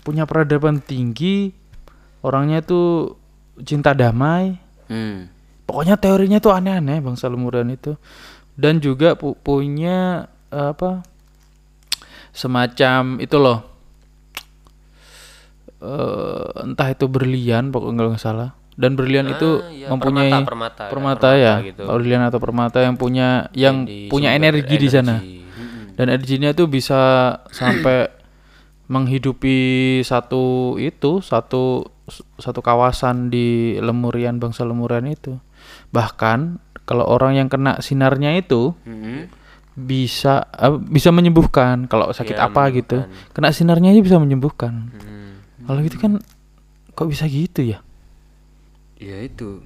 Punya 0.00 0.24
peradaban 0.24 0.80
tinggi, 0.80 1.52
orangnya 2.24 2.64
tuh 2.64 3.20
cinta 3.62 3.92
damai. 3.92 4.56
Hmm. 4.88 5.28
Pokoknya 5.68 6.00
teorinya 6.00 6.38
tuh 6.40 6.56
aneh-aneh 6.56 7.04
bangsa 7.04 7.28
Lemurian 7.28 7.68
itu. 7.68 8.00
Dan 8.56 8.80
juga 8.80 9.12
pu- 9.12 9.36
punya 9.36 10.24
apa? 10.48 11.04
Semacam 12.32 13.20
itu 13.20 13.36
loh. 13.36 13.60
eh 15.76 16.48
entah 16.64 16.88
itu 16.88 17.04
berlian 17.04 17.68
pokoknya 17.68 18.08
nggak 18.08 18.22
salah. 18.22 18.56
Dan 18.76 18.92
berlian 18.92 19.24
itu 19.26 19.64
iya, 19.72 19.88
mempunyai 19.88 20.28
permata, 20.44 20.44
permata, 20.44 20.82
ya, 20.84 20.90
permata 20.92 21.28
ya, 21.32 21.54
gitu. 21.64 21.82
berlian 21.88 22.20
atau 22.20 22.36
permata 22.36 22.78
yang 22.84 23.00
punya 23.00 23.48
yang 23.56 23.88
Jadi 23.88 24.12
punya 24.12 24.36
sumber 24.36 24.40
energi 24.44 24.74
di 24.76 24.88
sana. 24.92 25.16
energi. 25.16 25.36
Dan 25.96 26.06
energinya 26.12 26.50
tuh 26.52 26.68
bisa 26.68 27.00
sampai 27.48 28.04
menghidupi 28.92 29.56
satu 30.04 30.76
itu, 30.76 31.24
satu 31.24 31.88
satu 32.36 32.60
kawasan 32.60 33.32
di 33.32 33.80
Lemurian 33.80 34.36
bangsa 34.36 34.62
Lemurian 34.62 35.08
itu. 35.08 35.40
Bahkan 35.90 36.60
kalau 36.84 37.08
orang 37.08 37.34
yang 37.34 37.48
kena 37.48 37.80
sinarnya 37.80 38.36
itu 38.36 38.76
Hmm. 38.84 39.26
bisa 39.72 40.46
eh, 40.52 40.76
bisa 40.76 41.10
menyembuhkan 41.10 41.88
kalau 41.88 42.12
sakit 42.12 42.36
Iya, 42.36 42.44
apa 42.46 42.62
gitu. 42.70 43.08
Kena 43.32 43.50
sinarnya 43.50 43.90
aja 43.90 44.04
bisa 44.04 44.20
menyembuhkan. 44.20 44.92
Hmm. 44.92 45.40
Kalau 45.64 45.80
gitu 45.80 45.96
kan 45.96 46.12
kok 46.92 47.08
bisa 47.08 47.24
gitu 47.24 47.64
ya? 47.64 47.82
Ya 48.96 49.20
itu. 49.20 49.60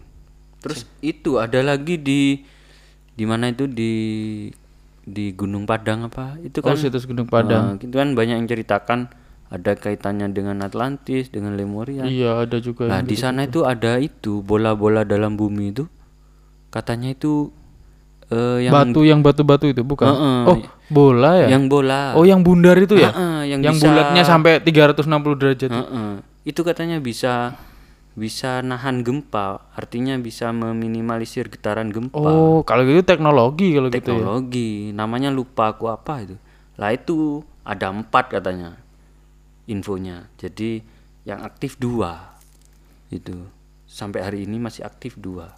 Terus 0.60 0.84
itu 1.00 1.40
ada 1.40 1.62
lagi 1.62 1.96
di 1.96 2.44
di 3.14 3.24
mana 3.24 3.48
itu 3.48 3.64
di 3.64 3.92
di 5.02 5.32
Gunung 5.32 5.64
Padang 5.64 6.06
apa? 6.06 6.36
Itu 6.40 6.60
Oh, 6.60 6.70
kan 6.70 6.76
situs 6.76 7.08
Gunung 7.08 7.26
Padang. 7.26 7.76
Nah, 7.76 7.82
itu 7.82 7.94
kan 7.94 8.12
banyak 8.12 8.36
yang 8.36 8.48
ceritakan 8.48 9.08
ada 9.50 9.74
kaitannya 9.74 10.30
dengan 10.30 10.62
Atlantis, 10.62 11.26
dengan 11.28 11.58
Lemuria. 11.58 12.06
Iya, 12.06 12.46
ada 12.46 12.62
juga 12.62 12.86
Nah, 12.86 13.02
yang 13.02 13.08
di 13.08 13.16
sana 13.18 13.44
itu 13.44 13.66
ada 13.66 13.98
itu 13.98 14.42
bola-bola 14.42 15.02
dalam 15.02 15.34
bumi 15.34 15.74
itu. 15.74 15.84
Katanya 16.70 17.10
itu 17.10 17.50
eh, 18.30 18.62
yang 18.62 18.72
batu 18.72 19.02
yang 19.02 19.20
batu-batu 19.20 19.66
itu 19.66 19.82
bukan? 19.82 20.06
Heeh. 20.06 20.40
oh, 20.46 20.58
bola 20.86 21.34
ya? 21.34 21.48
yang 21.50 21.66
bola. 21.66 22.14
Oh, 22.14 22.22
yang 22.22 22.46
bundar 22.46 22.78
itu 22.78 22.94
ya? 22.94 23.10
Heeh, 23.10 23.50
yang 23.56 23.60
yang 23.62 23.74
bisa- 23.74 23.90
bulatnya 23.90 24.22
sampai 24.22 24.62
360 24.62 25.34
derajat. 25.34 25.70
Heeh. 25.70 26.10
Itu 26.46 26.62
katanya 26.62 27.02
bisa 27.02 27.58
bisa 28.20 28.60
nahan 28.60 29.00
gempa, 29.00 29.72
artinya 29.72 30.12
bisa 30.20 30.52
meminimalisir 30.52 31.48
getaran 31.48 31.88
gempa. 31.88 32.20
Oh, 32.20 32.60
kalau 32.68 32.84
gitu 32.84 33.00
teknologi 33.00 33.72
kalau 33.72 33.88
gitu 33.88 33.96
ya. 33.96 34.20
teknologi 34.20 34.92
namanya 34.92 35.32
lupa 35.32 35.72
aku 35.72 35.88
apa 35.88 36.28
itu. 36.28 36.36
Lah 36.76 36.92
itu 36.92 37.40
ada 37.64 37.88
empat 37.88 38.36
katanya 38.36 38.76
infonya. 39.64 40.28
Jadi 40.36 40.84
yang 41.24 41.40
aktif 41.40 41.80
dua 41.80 42.36
itu. 43.08 43.48
Sampai 43.90 44.22
hari 44.22 44.44
ini 44.44 44.60
masih 44.60 44.84
aktif 44.84 45.16
dua. 45.16 45.56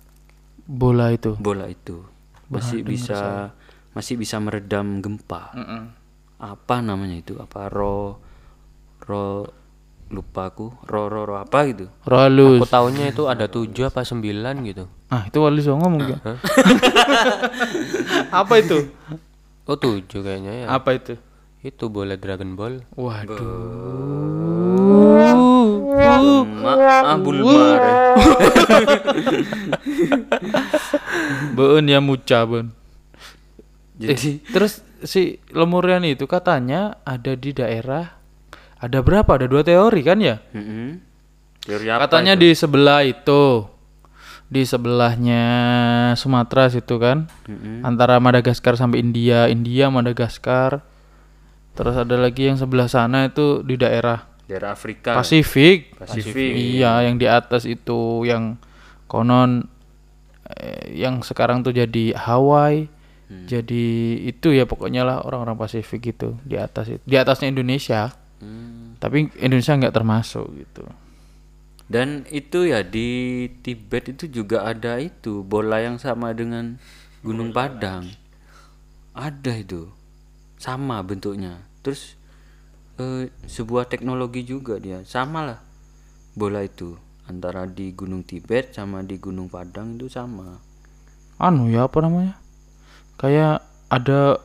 Bola 0.62 1.10
itu. 1.10 1.34
bola 1.42 1.66
itu. 1.66 2.06
Masih 2.46 2.86
bisa 2.86 3.50
masih 3.92 4.14
bisa 4.14 4.38
meredam 4.38 5.02
gempa. 5.02 5.50
Apa 6.38 6.78
namanya 6.78 7.18
itu? 7.18 7.36
Apa? 7.42 7.66
Ro 7.66 8.22
ro 9.02 9.50
lupa 10.12 10.46
aku 10.46 10.68
ro 10.84 11.08
ro, 11.08 11.24
apa 11.34 11.64
gitu 11.66 11.88
Rolus. 12.04 12.60
aku 12.60 12.68
tahunya 12.68 13.10
itu 13.10 13.24
ada 13.24 13.48
tujuh 13.48 13.88
apa 13.88 14.04
sembilan 14.04 14.54
gitu 14.62 14.84
Ah, 15.08 15.24
itu 15.24 15.38
Wali 15.38 15.60
Songo 15.60 15.88
mungkin. 15.88 16.16
Apa 18.32 18.54
itu? 18.58 18.88
oh 19.62 19.76
tujuh 19.76 20.20
kayaknya 20.20 20.64
ya 20.64 20.66
Apa 20.70 20.94
itu? 20.94 21.16
itu 21.60 21.84
bola 21.86 22.14
Dragon 22.14 22.52
Ball 22.52 22.80
Waduh. 22.92 23.40
Ma 26.42 26.72
ah 27.04 27.16
bulma. 27.16 27.52
Beun 31.52 31.84
ya 31.86 32.00
muca, 32.00 32.38
Beun. 32.42 32.72
jadi 33.94 34.12
Eh, 34.12 34.42
terus 34.48 34.80
si 35.02 35.38
Lemurian 35.50 36.02
itu 36.02 36.24
katanya 36.24 36.98
ada 37.02 37.34
di 37.34 37.52
daerah 37.52 38.18
ada 38.82 38.98
berapa? 38.98 39.30
Ada 39.30 39.46
dua 39.46 39.62
teori 39.62 40.02
kan 40.02 40.18
ya? 40.18 40.42
Mm-mm. 40.50 40.98
teori 41.62 41.86
apa 41.86 42.10
Katanya 42.10 42.34
di 42.34 42.50
sebelah 42.50 43.06
itu. 43.06 43.70
Di 44.52 44.66
sebelahnya 44.68 45.44
Sumatera 46.18 46.68
situ 46.68 46.98
kan. 46.98 47.30
Antara 47.86 48.18
Madagaskar 48.18 48.74
sampai 48.74 49.00
India, 49.00 49.46
India, 49.46 49.88
Madagaskar. 49.88 50.82
Terus 51.72 51.96
ada 51.96 52.20
lagi 52.20 52.52
yang 52.52 52.60
sebelah 52.60 52.84
sana 52.90 53.30
itu 53.32 53.64
di 53.64 53.80
daerah 53.80 54.28
daerah 54.44 54.76
Afrika 54.76 55.16
Pasifik. 55.16 55.96
Pasifik. 55.96 56.52
Iya, 56.52 57.08
yang 57.08 57.16
di 57.16 57.24
atas 57.24 57.64
itu 57.64 58.28
yang 58.28 58.60
konon 59.08 59.64
eh, 60.52 60.92
yang 60.92 61.24
sekarang 61.24 61.64
tuh 61.64 61.72
jadi 61.72 62.12
Hawaii. 62.12 62.92
Hmm. 63.32 63.48
Jadi 63.48 64.20
itu 64.28 64.52
ya 64.52 64.68
pokoknya 64.68 65.08
lah 65.08 65.24
orang-orang 65.24 65.56
Pasifik 65.56 66.12
gitu 66.12 66.36
di 66.44 66.60
atas 66.60 66.92
itu. 66.92 67.02
Di 67.08 67.16
atasnya 67.16 67.48
Indonesia. 67.48 68.12
Hmm. 68.42 68.98
Tapi 68.98 69.30
Indonesia 69.38 69.78
nggak 69.78 69.94
termasuk 69.94 70.50
gitu. 70.58 70.82
Dan 71.86 72.26
itu 72.34 72.66
ya 72.66 72.82
di 72.82 73.46
Tibet 73.62 74.10
itu 74.10 74.26
juga 74.26 74.66
ada 74.66 74.98
itu 74.98 75.46
bola 75.46 75.78
yang 75.78 76.02
sama 76.02 76.34
dengan 76.34 76.82
Gunung 77.22 77.54
Padang. 77.54 78.10
Ada 79.14 79.62
itu. 79.62 79.86
Sama 80.58 80.98
bentuknya. 81.06 81.62
Terus 81.86 82.18
eh, 82.98 83.30
sebuah 83.46 83.86
teknologi 83.86 84.42
juga 84.42 84.82
dia. 84.82 85.06
Sama 85.06 85.46
lah 85.46 85.60
bola 86.34 86.64
itu 86.64 86.96
antara 87.28 87.68
di 87.68 87.92
Gunung 87.92 88.24
Tibet 88.24 88.74
sama 88.74 89.04
di 89.06 89.20
Gunung 89.20 89.46
Padang 89.46 89.94
itu 89.94 90.10
sama. 90.10 90.58
Anu 91.38 91.70
ya 91.70 91.86
apa 91.86 92.02
namanya? 92.02 92.40
Kayak 93.20 93.62
ada 93.92 94.40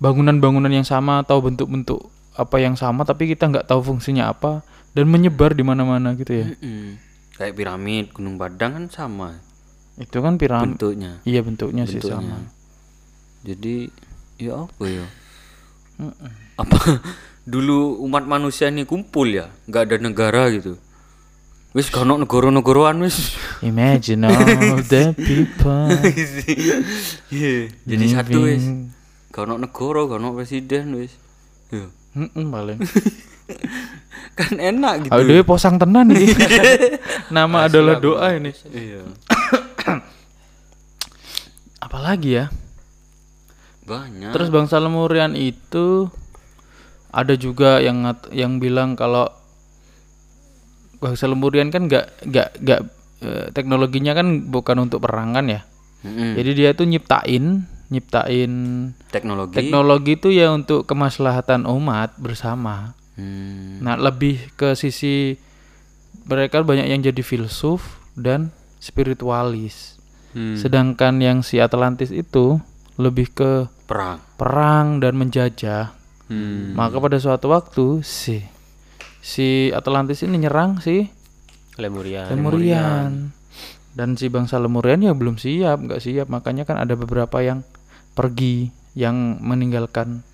bangunan-bangunan 0.00 0.72
yang 0.72 0.88
sama 0.88 1.22
atau 1.22 1.44
bentuk-bentuk 1.44 2.15
apa 2.36 2.56
yang 2.60 2.76
sama 2.76 3.02
tapi 3.02 3.26
kita 3.26 3.48
nggak 3.48 3.66
tahu 3.66 3.80
fungsinya 3.82 4.28
apa 4.28 4.60
dan 4.92 5.08
menyebar 5.08 5.52
di 5.52 5.64
mana-mana 5.64 6.12
gitu 6.14 6.32
ya. 6.32 6.46
Mm-mm. 6.52 6.96
Kayak 7.36 7.52
piramid 7.52 8.04
Gunung 8.12 8.36
Padang 8.36 8.72
kan 8.76 8.84
sama 8.88 9.28
Itu 9.96 10.20
kan 10.20 10.36
piramid. 10.36 10.76
bentuknya. 10.76 11.20
Iya 11.24 11.40
bentuknya, 11.40 11.84
sih 11.84 12.00
Bentuknya. 12.00 12.20
sama. 12.20 12.38
Jadi 13.40 13.88
ya 14.36 14.68
apa 14.68 14.84
ya? 14.84 15.06
Apa 16.56 16.76
dulu 17.52 18.00
umat 18.04 18.24
manusia 18.24 18.68
ini 18.68 18.84
kumpul 18.84 19.32
ya, 19.32 19.48
nggak 19.64 19.82
ada 19.88 19.96
negara 19.96 20.52
gitu. 20.52 20.76
Wis 21.72 21.92
kono 21.92 22.16
negara-negaraan 22.16 23.04
wis. 23.04 23.36
Imagine 23.60 24.32
all 24.32 24.80
the 24.92 25.12
people. 25.12 25.92
Iya, 27.28 27.68
Jadi 27.84 28.04
satu 28.08 28.48
wis. 28.48 28.64
Kono 29.28 29.60
negara, 29.60 30.08
kono 30.08 30.32
presiden 30.32 30.96
wis. 30.96 31.12
Ya. 32.16 32.24
Mm-mm, 32.24 32.48
paling. 32.48 32.78
Kan 34.40 34.56
enak 34.56 35.06
gitu. 35.06 35.12
Aduh, 35.12 35.28
dewe 35.28 35.42
posang 35.44 35.76
tenan 35.76 36.08
ini. 36.12 36.32
Nama 37.36 37.68
adalah 37.68 38.00
doa 38.00 38.32
ini. 38.32 38.52
Iya. 38.72 39.04
Apalagi 41.84 42.40
ya? 42.40 42.44
Banyak. 43.86 44.32
Terus 44.34 44.48
bangsa 44.50 44.80
Lemurian 44.80 45.36
itu 45.36 46.10
ada 47.12 47.32
juga 47.38 47.80
yang 47.80 48.02
yang 48.34 48.58
bilang 48.58 48.98
kalau 48.98 49.30
bangsa 50.98 51.30
Lemurian 51.30 51.70
kan 51.70 51.86
nggak 51.86 52.28
nggak 52.28 52.48
nggak 52.60 52.80
eh, 53.24 53.46
teknologinya 53.54 54.12
kan 54.12 54.48
bukan 54.48 54.88
untuk 54.88 55.04
perang 55.04 55.36
kan 55.36 55.46
ya. 55.48 55.60
Mm-mm. 56.02 56.36
Jadi 56.36 56.50
dia 56.52 56.70
tuh 56.76 56.88
nyiptain 56.88 57.64
nyiptain 57.86 58.52
teknologi. 59.08 59.54
teknologi 59.54 60.12
itu 60.18 60.28
ya 60.34 60.50
untuk 60.50 60.86
kemaslahatan 60.86 61.66
umat 61.70 62.18
bersama. 62.18 62.96
Hmm. 63.14 63.80
Nah, 63.80 63.96
lebih 63.96 64.52
ke 64.58 64.74
sisi 64.74 65.38
mereka 66.26 66.60
banyak 66.60 66.90
yang 66.90 67.00
jadi 67.00 67.22
filsuf 67.22 68.02
dan 68.18 68.50
spiritualis. 68.82 69.96
Hmm. 70.34 70.58
Sedangkan 70.58 71.22
yang 71.22 71.40
si 71.40 71.62
Atlantis 71.62 72.10
itu 72.12 72.58
lebih 73.00 73.32
ke 73.32 73.52
Perang. 73.86 74.18
perang 74.34 74.98
dan 74.98 75.14
menjajah. 75.14 75.94
Hmm. 76.26 76.74
Maka 76.74 76.98
pada 76.98 77.22
suatu 77.22 77.54
waktu 77.54 78.02
si 78.02 78.42
si 79.22 79.70
Atlantis 79.70 80.26
ini 80.26 80.42
nyerang 80.42 80.82
si 80.82 81.06
Lemuria. 81.78 82.26
Lemurian. 82.32 83.30
Dan 83.96 84.12
si 84.18 84.28
bangsa 84.28 84.60
Lemurian 84.60 85.00
ya 85.00 85.16
belum 85.16 85.40
siap, 85.40 85.80
nggak 85.80 86.02
siap. 86.02 86.26
Makanya 86.28 86.68
kan 86.68 86.76
ada 86.76 86.92
beberapa 86.98 87.40
yang 87.40 87.64
pergi, 88.16 88.72
yang 88.96 89.36
meninggalkan 89.44 90.24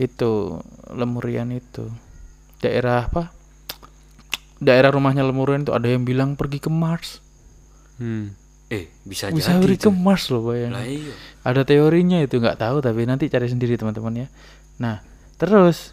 itu 0.00 0.56
Lemurian 0.88 1.52
itu. 1.52 1.92
Daerah 2.64 3.04
apa? 3.04 3.28
Daerah 4.56 4.88
rumahnya 4.88 5.20
Lemurian 5.20 5.68
itu 5.68 5.76
ada 5.76 5.84
yang 5.84 6.08
bilang 6.08 6.32
pergi 6.32 6.56
ke 6.56 6.72
Mars. 6.72 7.20
Hmm. 8.00 8.32
Eh, 8.72 8.88
bisa, 9.04 9.28
Bisa 9.28 9.52
jadi. 9.52 9.60
pergi 9.60 9.78
ke. 9.84 9.90
Mars 9.92 10.32
loh 10.32 10.48
bayangin. 10.48 10.72
Lah 10.72 10.86
iya. 10.88 11.14
Ada 11.44 11.68
teorinya 11.68 12.24
itu 12.24 12.40
nggak 12.40 12.56
tahu 12.56 12.80
tapi 12.80 13.04
nanti 13.04 13.28
cari 13.28 13.44
sendiri 13.52 13.76
teman-teman 13.76 14.24
ya. 14.24 14.28
Nah, 14.80 15.04
terus 15.36 15.92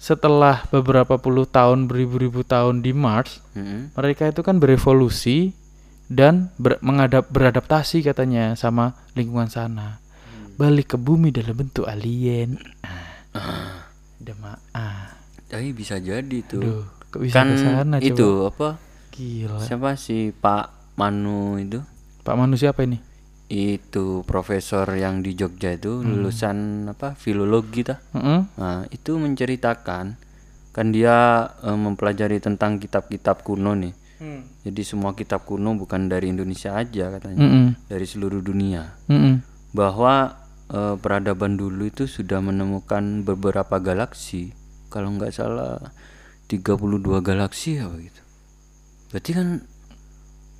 setelah 0.00 0.64
beberapa 0.72 1.20
puluh 1.20 1.44
tahun, 1.44 1.84
beribu-ribu 1.84 2.44
tahun 2.44 2.80
di 2.80 2.96
Mars, 2.96 3.44
Mm-mm. 3.52 3.92
mereka 3.92 4.32
itu 4.32 4.40
kan 4.40 4.56
berevolusi 4.56 5.52
dan 6.06 6.52
ber- 6.56 6.80
mengadap 6.80 7.28
beradaptasi 7.28 8.00
katanya 8.00 8.52
sama 8.54 8.92
lingkungan 9.12 9.48
sana. 9.48 9.98
Balik 10.54 10.94
ke 10.94 10.96
bumi 10.96 11.30
dalam 11.30 11.56
bentuk 11.56 11.84
alien. 11.84 12.60
Ah. 13.32 13.90
Dema 14.16 14.54
ah. 14.70 15.10
Tapi 15.44 15.70
bisa 15.70 15.98
jadi 15.98 16.38
tuh. 16.42 16.62
Duh, 16.62 16.84
kok 17.10 17.20
bisa 17.20 17.34
kan 17.34 17.46
ke 17.50 17.56
sana 17.58 17.96
coba? 17.98 18.06
itu 18.06 18.28
apa? 18.46 18.68
Gila. 19.10 19.58
Siapa 19.58 19.90
sih 19.94 20.30
Pak 20.30 20.94
Manu 20.94 21.58
itu? 21.58 21.82
Pak 22.22 22.34
manusia 22.34 22.70
apa 22.70 22.82
ini? 22.82 22.98
Itu 23.46 24.24
profesor 24.24 24.88
yang 24.90 25.20
di 25.20 25.34
Jogja 25.34 25.70
itu 25.70 26.00
Hmm. 26.00 26.08
lulusan 26.08 26.56
apa? 26.88 27.12
Filologi 27.12 27.84
tah. 27.84 28.00
Heeh. 28.14 28.40
Nah, 28.56 28.86
itu 28.88 29.14
menceritakan 29.14 30.16
kan 30.70 30.86
dia 30.90 31.16
eh, 31.60 31.76
mempelajari 31.76 32.38
tentang 32.38 32.78
kitab-kitab 32.78 33.42
kuno 33.42 33.74
nih. 33.74 33.94
Jadi 34.62 34.82
semua 34.86 35.12
kitab 35.18 35.42
kuno 35.44 35.74
bukan 35.74 36.06
dari 36.06 36.30
Indonesia 36.30 36.74
aja 36.74 37.10
katanya, 37.10 37.42
Mm-mm. 37.42 37.66
dari 37.90 38.06
seluruh 38.06 38.40
dunia. 38.40 38.94
Mm-mm. 39.10 39.42
Bahwa 39.74 40.38
eh, 40.70 40.94
peradaban 40.98 41.58
dulu 41.58 41.90
itu 41.90 42.06
sudah 42.06 42.38
menemukan 42.38 43.26
beberapa 43.26 43.82
galaksi. 43.82 44.54
Kalau 44.88 45.10
nggak 45.18 45.34
salah 45.34 45.80
32 46.46 47.02
galaksi 47.24 47.82
ya 47.82 47.90
begitu. 47.90 48.22
Berarti 49.10 49.30
kan 49.34 49.48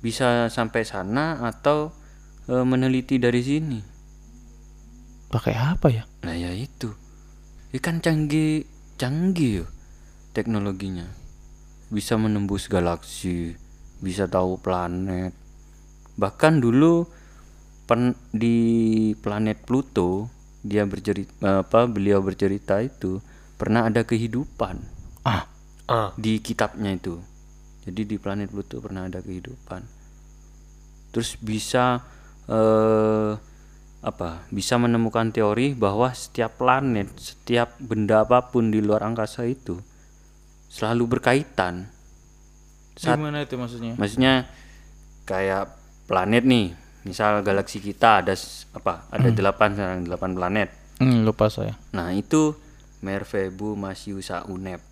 bisa 0.03 0.51
sampai 0.51 0.83
sana 0.83 1.41
atau 1.47 1.95
eh, 2.51 2.65
meneliti 2.65 3.17
dari 3.17 3.41
sini. 3.41 3.79
Pakai 5.31 5.55
apa 5.57 5.87
ya? 5.89 6.03
Nah 6.23 6.35
ya 6.37 6.53
itu, 6.53 6.93
ikan 7.75 7.99
canggih 7.99 8.63
canggih 8.95 9.63
yo 9.63 9.65
teknologinya, 10.31 11.07
bisa 11.95 12.19
menembus 12.19 12.67
galaksi, 12.67 13.55
bisa 14.03 14.27
tahu 14.27 14.59
planet. 14.59 15.31
Bahkan 16.19 16.59
dulu 16.59 17.07
pen, 17.87 18.11
di 18.35 18.57
planet 19.23 19.63
Pluto 19.63 20.27
dia 20.59 20.83
bercerita 20.83 21.63
apa 21.63 21.87
beliau 21.87 22.19
bercerita 22.19 22.83
itu 22.83 23.23
pernah 23.55 23.87
ada 23.87 24.03
kehidupan 24.03 24.81
Ah, 25.23 25.47
Ah. 25.87 26.11
di 26.19 26.43
kitabnya 26.43 26.91
itu. 26.91 27.23
Jadi 27.87 28.03
di 28.03 28.17
planet 28.19 28.51
Pluto 28.51 28.83
pernah 28.83 29.07
ada 29.07 29.23
kehidupan. 29.23 29.85
Terus 31.15 31.39
bisa 31.39 32.03
eh, 32.51 33.31
apa? 34.03 34.29
Bisa 34.51 34.75
menemukan 34.75 35.31
teori 35.31 35.71
bahwa 35.73 36.11
setiap 36.11 36.59
planet, 36.59 37.07
setiap 37.15 37.79
benda 37.79 38.27
apa 38.27 38.51
pun 38.51 38.69
di 38.69 38.83
luar 38.83 39.01
angkasa 39.07 39.47
itu 39.47 39.79
selalu 40.75 41.07
berkaitan. 41.09 41.87
Saat- 42.93 43.15
gimana 43.15 43.39
itu 43.41 43.55
maksudnya? 43.55 43.95
Maksudnya 43.95 44.43
kayak 45.23 45.71
planet 46.05 46.43
nih, 46.43 46.75
misal 47.01 47.39
galaksi 47.41 47.79
kita 47.79 48.19
ada 48.19 48.35
apa? 48.73 49.07
Ada 49.09 49.31
delapan 49.31 49.69
sekarang 49.71 49.99
delapan 50.03 50.31
planet. 50.31 50.69
Hmm, 50.95 51.23
lupa 51.23 51.47
saya. 51.47 51.79
Nah 51.91 52.11
itu 52.11 52.55
Mervebu 52.99 53.75
Masiusa 53.75 54.43
Unep. 54.45 54.83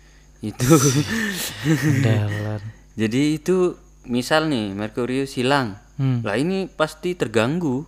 Itu. 0.40 0.72
Jadi 2.96 3.22
itu 3.34 3.76
misal 4.04 4.48
nih 4.48 4.72
Merkurius 4.72 5.36
hilang, 5.36 5.76
Hmm. 5.94 6.24
lah 6.24 6.32
ini 6.34 6.64
pasti 6.64 7.12
terganggu 7.12 7.84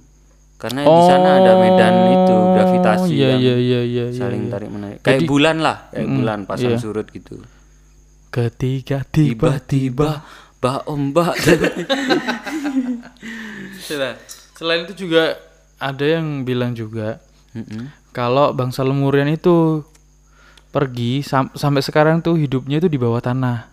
karena 0.63 0.87
di 0.87 1.01
sana 1.11 1.29
ada 1.43 1.53
medan 1.59 1.95
itu 2.15 2.37
gravitasi 2.55 3.11
iya, 3.11 3.35
yang 3.35 3.41
iya, 3.43 3.57
iya, 3.59 3.81
iya, 3.83 4.05
iya, 4.07 4.15
saling 4.15 4.47
iya. 4.47 4.53
tarik 4.55 4.71
menarik. 4.71 4.99
Kayak 5.03 5.27
bulan 5.27 5.57
lah, 5.59 5.91
kayak 5.91 6.07
bulan 6.07 6.39
pasang 6.47 6.79
iya. 6.79 6.79
surut 6.79 7.07
gitu. 7.11 7.43
Ketika 8.31 9.03
tiba 9.03 9.59
Tiba-tiba 9.59 10.23
bak 10.63 10.87
ombak. 10.87 11.35
Sela- 13.83 14.19
Selain 14.55 14.87
itu 14.87 14.95
juga 14.95 15.35
ada 15.83 16.07
yang 16.07 16.47
bilang 16.47 16.79
juga 16.79 17.19
Mm-mm. 17.59 17.91
kalau 18.15 18.55
bangsa 18.55 18.87
Lemurian 18.87 19.27
itu 19.27 19.83
pergi 20.71 21.27
sam- 21.27 21.51
sampai 21.59 21.83
sekarang 21.83 22.23
tuh 22.23 22.39
hidupnya 22.39 22.79
itu 22.79 22.87
di 22.87 23.03
bawah 23.03 23.19
tanah. 23.19 23.67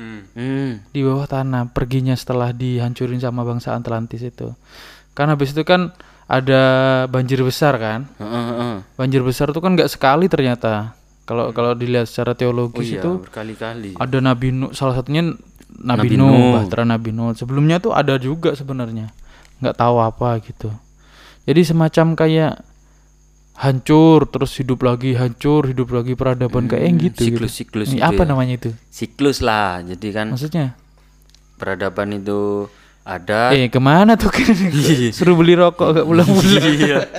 Hmm. 0.00 0.24
Hmm. 0.32 0.70
Di 0.88 1.04
bawah 1.04 1.28
tanah 1.28 1.70
perginya 1.70 2.16
setelah 2.16 2.50
dihancurin 2.56 3.20
sama 3.20 3.44
bangsa 3.44 3.76
Atlantis 3.76 4.24
itu. 4.24 4.56
Kan 5.12 5.28
habis 5.28 5.52
itu 5.52 5.62
kan 5.62 5.92
ada 6.24 6.62
banjir 7.06 7.40
besar 7.44 7.76
kan? 7.76 8.08
Heeh, 8.16 8.44
heeh. 8.52 8.74
Banjir 8.96 9.20
besar 9.20 9.52
itu 9.52 9.60
kan 9.60 9.76
nggak 9.76 9.90
sekali 9.92 10.26
ternyata. 10.28 10.96
Kalau 11.24 11.52
kalau 11.56 11.72
dilihat 11.72 12.04
secara 12.04 12.32
Oh 12.32 12.36
teologis 12.36 12.88
iya, 12.92 13.00
itu 13.00 13.10
berkali-kali. 13.24 13.96
ada 13.96 14.18
Nabi 14.20 14.52
Nuh 14.52 14.76
salah 14.76 14.92
satunya 14.92 15.24
Nabi, 15.74 16.12
Nabi 16.12 16.14
Nuh, 16.20 16.28
Nuh. 16.28 16.52
Bahtera 16.60 16.84
Nabi 16.84 17.10
Nuh. 17.16 17.32
Sebelumnya 17.32 17.80
tuh 17.80 17.96
ada 17.96 18.16
juga 18.20 18.52
sebenarnya. 18.52 19.08
nggak 19.62 19.76
tahu 19.80 19.96
apa 20.02 20.36
gitu. 20.44 20.68
Jadi 21.48 21.60
semacam 21.64 22.06
kayak 22.12 22.52
hancur 23.54 24.26
terus 24.28 24.52
hidup 24.58 24.82
lagi, 24.82 25.14
hancur 25.14 25.64
hidup 25.64 25.94
lagi 25.94 26.12
peradaban 26.12 26.66
kayak 26.66 26.84
yang 26.84 26.98
gitu. 27.00 27.24
gitu. 27.24 27.38
Siklus-siklus 27.40 27.88
Ini 27.94 28.02
gitu 28.02 28.08
apa 28.10 28.22
ya. 28.24 28.28
namanya 28.28 28.54
itu? 28.58 28.70
Siklus 28.90 29.38
lah. 29.40 29.80
Jadi 29.80 30.08
kan 30.10 30.34
Maksudnya? 30.34 30.74
peradaban 31.54 32.18
itu 32.18 32.66
ada 33.04 33.52
Eh 33.52 33.68
ke 33.68 33.76
mana 33.76 34.16
tuh 34.16 34.32
kan? 34.32 34.48
Suruh 35.16 35.36
beli 35.36 35.52
rokok 35.52 35.92
gak 35.92 36.06
pulang-pulang. 36.08 36.64
Iya. 36.64 37.00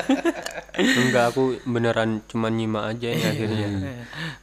Enggak, 0.75 1.31
aku 1.31 1.55
beneran 1.63 2.19
cuma 2.27 2.51
nyimak 2.51 2.97
aja 2.97 3.07
ya 3.07 3.31
akhirnya. 3.31 3.67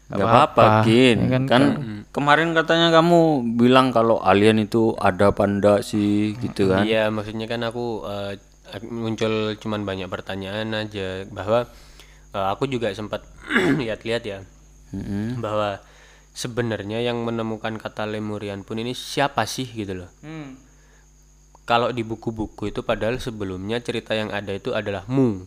Gak 0.08 0.22
apa-apa, 0.22 0.64
Gin. 0.80 1.18
Ya 1.18 1.28
kan, 1.28 1.42
Kan, 1.44 1.62
kemarin 2.08 2.56
katanya 2.56 2.88
kamu 2.88 3.18
bilang 3.60 3.92
kalau 3.92 4.16
alien 4.16 4.56
itu 4.56 4.96
ada 4.96 5.28
panda 5.36 5.84
sih, 5.84 6.32
gitu 6.40 6.72
kan? 6.72 6.88
Iya, 6.88 7.12
maksudnya 7.12 7.44
kan 7.44 7.60
aku 7.60 8.06
eh, 8.08 8.40
ak- 8.64 8.88
muncul 8.88 9.58
cuman 9.60 9.84
banyak 9.84 10.08
pertanyaan 10.08 10.72
aja 10.72 11.28
bahwa 11.28 11.68
eh, 12.32 12.46
aku 12.48 12.64
juga 12.64 12.88
sempat 12.96 13.28
lihat-lihat 13.82 14.22
ya 14.24 14.40
Mm-mm. 14.96 15.36
bahwa 15.36 15.84
sebenarnya 16.32 17.04
yang 17.04 17.20
menemukan 17.20 17.76
kata 17.76 18.08
Lemurian 18.08 18.64
pun 18.64 18.80
ini 18.80 18.96
siapa 18.96 19.44
sih 19.44 19.68
gitu 19.68 20.00
loh. 20.00 20.08
Kalau 21.62 21.94
di 21.94 22.02
buku-buku 22.02 22.74
itu 22.74 22.82
padahal 22.82 23.22
sebelumnya 23.22 23.78
cerita 23.78 24.18
yang 24.18 24.34
ada 24.34 24.50
itu 24.50 24.74
adalah 24.74 25.06
Mu. 25.06 25.46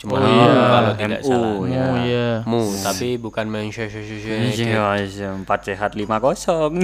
Cuma 0.00 0.16
kalau 0.16 0.92
tidak 0.96 1.20
MU 1.20 1.28
salah. 1.28 1.56
ya. 1.68 1.84
Oh 1.84 1.94
iya. 2.00 2.28
Mu, 2.48 2.62
tapi 2.80 3.20
bukan 3.20 3.46
Manchester 3.48 4.00
Iya, 4.00 5.04
iya, 5.04 5.28
empat 5.36 5.68
sehat 5.68 5.92
lima 5.92 6.16
kosong. 6.20 6.80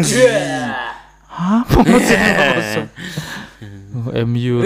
Apa 1.33 1.77
maksudnya 1.85 2.33
kosong? 2.57 2.89
Oh, 3.97 4.13
MU. 4.29 4.61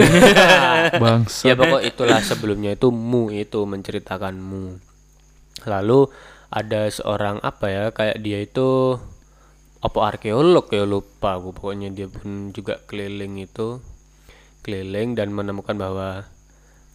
Bangsa. 0.99 1.47
ya 1.47 1.55
pokok 1.55 1.87
itulah 1.87 2.19
sebelumnya 2.19 2.75
itu 2.75 2.91
Mu 2.91 3.31
itu 3.31 3.63
menceritakan 3.63 4.35
Mu. 4.35 4.75
Lalu 5.71 6.11
ada 6.51 6.91
seorang 6.91 7.39
apa 7.39 7.71
ya 7.71 7.85
kayak 7.95 8.19
dia 8.19 8.43
itu 8.43 8.99
apa 9.81 9.99
arkeolog 10.07 10.69
ya 10.69 10.85
lupa 10.85 11.35
aku 11.35 11.51
pokoknya 11.51 11.89
dia 11.89 12.07
pun 12.07 12.51
juga 12.51 12.81
keliling 12.85 13.41
itu 13.41 13.81
keliling 14.61 15.15
dan 15.15 15.31
menemukan 15.31 15.73
bahwa 15.73 16.29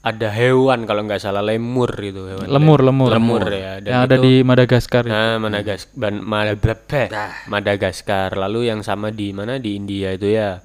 ada 0.01 0.29
hewan 0.29 0.85
kalau 0.85 1.01
nggak 1.01 1.17
salah 1.17 1.41
lemur 1.41 1.89
itu 1.97 2.29
hewan 2.29 2.45
Lemur, 2.45 2.77
lemur. 2.79 3.09
lemur 3.09 3.41
ya 3.49 3.81
dan 3.81 3.89
Yang 3.89 4.01
ada 4.05 4.15
di 4.21 4.33
Madagaskar. 4.39 5.01
itu. 5.01 5.09
Nah, 5.09 5.41
Madagas 5.41 5.81
ban- 5.91 6.21
Madagascar. 6.21 7.09
Madagaskar. 7.49 8.29
Lalu 8.37 8.69
yang 8.69 8.85
sama 8.85 9.09
di 9.09 9.33
mana 9.33 9.57
di 9.57 9.73
India 9.73 10.13
itu 10.13 10.29
ya. 10.29 10.61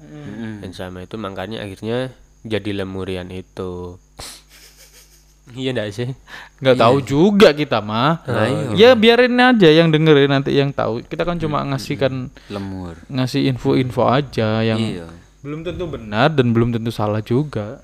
Dan 0.61 0.69
sama 0.71 1.01
itu 1.01 1.17
makanya 1.17 1.57
akhirnya 1.57 2.13
jadi 2.45 2.85
lemurian 2.85 3.33
itu. 3.33 3.97
Iya 5.53 5.71
enggak 5.71 5.89
sih? 5.91 6.09
nggak 6.59 6.77
tahu 6.77 6.97
juga 6.99 7.51
kita 7.51 7.79
mah. 7.79 8.21
Ya 8.73 8.93
biarin 8.93 9.35
aja 9.35 9.67
yang 9.67 9.89
dengerin 9.89 10.29
nanti 10.29 10.53
yang 10.53 10.69
tahu. 10.69 11.01
Kita 11.01 11.23
kan 11.23 11.35
cuma 11.35 11.63
ngasihkan 11.63 12.29
Lemur. 12.47 12.95
ngasih 13.07 13.49
info-info 13.49 14.05
aja 14.05 14.61
yang 14.61 14.79
Iya. 14.79 15.07
belum 15.41 15.65
tentu 15.65 15.85
benar 15.85 16.29
dan 16.29 16.53
belum 16.53 16.69
tentu 16.71 16.89
salah 16.89 17.19
juga. 17.19 17.81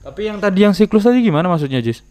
Tapi 0.00 0.20
yang 0.24 0.38
tadi 0.38 0.62
yang 0.62 0.72
siklus 0.72 1.02
tadi 1.02 1.20
gimana 1.20 1.48
maksudnya, 1.48 1.80
Jis? 1.80 2.04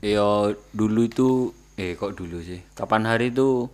Ya 0.00 0.24
dulu 0.72 1.04
itu 1.04 1.28
eh 1.76 1.94
kok 1.94 2.14
dulu 2.14 2.40
sih. 2.40 2.62
Kapan 2.72 3.06
hari 3.06 3.30
itu 3.30 3.68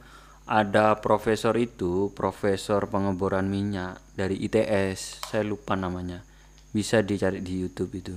ada 0.45 0.97
profesor 0.97 1.53
itu, 1.55 2.09
profesor 2.13 2.89
pengeboran 2.89 3.47
minyak 3.47 4.01
dari 4.13 4.41
ITS, 4.41 5.21
saya 5.25 5.45
lupa 5.45 5.77
namanya. 5.77 6.25
Bisa 6.69 7.01
dicari 7.01 7.41
di 7.41 7.61
YouTube 7.61 7.93
itu. 7.95 8.17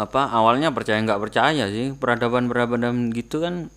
Apa 0.00 0.32
awalnya 0.32 0.72
percaya 0.72 0.96
nggak 1.04 1.20
percaya 1.20 1.68
sih 1.68 1.92
peradaban-peradaban 1.92 3.12
gitu 3.12 3.44
kan 3.44 3.68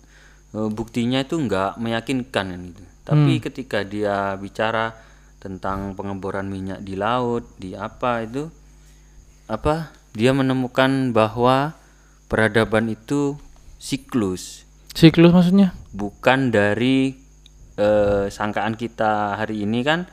eh, 0.56 0.68
buktinya 0.72 1.20
itu 1.20 1.36
nggak 1.36 1.76
meyakinkan 1.76 2.46
kan 2.48 2.60
gitu. 2.72 2.82
Tapi 3.04 3.36
ketika 3.44 3.84
dia 3.84 4.32
bicara 4.40 4.96
tentang 5.36 5.92
pengeboran 5.92 6.48
minyak 6.48 6.80
di 6.80 6.96
laut, 6.96 7.44
di 7.60 7.76
apa 7.76 8.24
itu 8.24 8.48
apa 9.44 9.92
dia 10.16 10.32
menemukan 10.32 11.12
bahwa 11.12 11.76
peradaban 12.32 12.88
itu 12.88 13.36
siklus 13.76 14.64
Siklus 14.96 15.36
maksudnya? 15.36 15.76
bukan 15.92 16.48
dari 16.48 17.12
eh, 17.76 18.24
sangkaan 18.32 18.78
kita 18.78 19.36
hari 19.36 19.68
ini 19.68 19.84
kan 19.84 20.08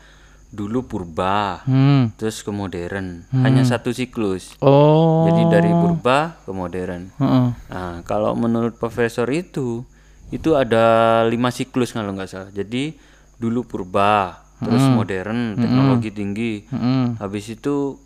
dulu 0.52 0.84
purba 0.84 1.64
Hmm. 1.64 2.12
terus 2.14 2.40
ke 2.40 2.52
modern 2.52 3.24
hanya 3.34 3.64
satu 3.64 3.90
siklus 3.90 4.60
Oh. 4.60 5.24
jadi 5.26 5.42
dari 5.50 5.72
purba 5.72 6.36
ke 6.38 6.52
modern 6.52 7.08
Heeh. 7.14 7.48
nah 7.66 8.04
kalau 8.04 8.36
menurut 8.36 8.76
profesor 8.76 9.26
itu 9.28 9.88
itu 10.28 10.50
ada 10.54 10.84
lima 11.24 11.50
siklus 11.50 11.92
kalau 11.92 12.12
nggak 12.12 12.28
salah 12.28 12.50
jadi 12.50 12.92
dulu 13.36 13.64
purba 13.64 14.44
terus 14.60 14.84
modern 14.86 15.56
teknologi 15.56 16.12
tinggi 16.12 16.54
Mm-mm. 16.68 17.18
habis 17.18 17.50
itu 17.50 17.98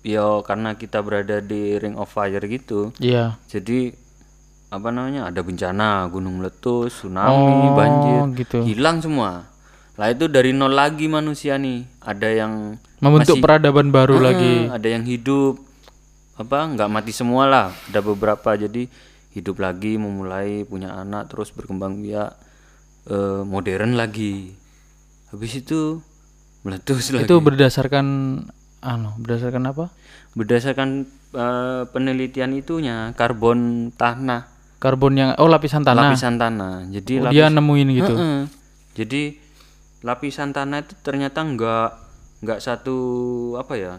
ya 0.00 0.24
karena 0.40 0.74
kita 0.74 0.98
berada 0.98 1.38
di 1.38 1.76
ring 1.76 1.94
of 1.94 2.08
fire 2.08 2.40
gitu 2.42 2.90
Iya. 2.96 3.36
jadi 3.44 3.92
apa 4.68 4.88
namanya 4.88 5.26
ada 5.26 5.40
bencana 5.40 6.06
gunung 6.06 6.38
meletus 6.38 6.96
tsunami 6.96 7.36
banjir 7.70 8.22
gitu. 8.38 8.58
hilang 8.62 8.98
semua 8.98 9.49
lah 9.94 10.08
itu 10.08 10.26
dari 10.26 10.50
nol 10.50 10.70
lagi 10.70 11.06
manusia 11.06 11.54
nih 11.54 11.82
ada 12.00 12.28
yang 12.28 12.76
Membentuk 12.98 13.36
masih- 13.36 13.42
peradaban 13.42 13.88
baru 13.88 14.16
Ah, 14.16 14.24
lagi. 14.26 14.54
ada 14.68 14.88
yang 14.88 15.02
hidup 15.02 15.56
apa 16.34 16.58
nggak 16.68 16.88
mati 16.88 17.10
semua 17.10 17.44
lah 17.44 17.66
ada 17.84 18.00
beberapa 18.00 18.54
jadi 18.54 18.88
hidup 19.30 19.56
lagi 19.56 19.94
memulai 19.94 20.62
punya 20.62 20.94
anak 20.94 21.28
terus 21.28 21.50
berkembang 21.50 21.98
biak 21.98 22.32
eh, 23.06 23.42
modern 23.42 23.94
lagi 23.94 24.52
habis 25.28 25.52
itu 25.56 26.00
meletus 26.60 27.10
lagi 27.10 27.24
Itu 27.24 27.38
berdasarkan 27.38 28.06
anu, 28.80 29.10
berdasarkan 29.16 29.62
apa? 29.66 29.92
berdasarkan 30.30 31.04
eh, 31.30 31.82
penelitian 31.88 32.54
itunya 32.54 33.12
karbon 33.12 33.90
tanah 33.92 34.48
Karbon 34.76 35.12
yang 35.12 35.30
oh 35.36 35.44
lapisan 35.46 35.82
tanah. 35.82 36.08
lapisan 36.08 36.34
tanah 36.34 36.88
jadi 36.88 37.12
Oh, 37.18 37.22
lapis- 37.22 37.34
dia 37.34 37.46
nemuin 37.50 37.88
gitu. 37.94 38.14
Heeh. 38.14 38.40
jadi 38.94 39.22
lapisan 40.00 40.56
tanah 40.56 40.84
itu 40.84 40.94
ternyata 41.04 41.44
nggak 41.44 41.90
nggak 42.40 42.60
satu 42.60 42.98
apa 43.60 43.74
ya 43.76 43.94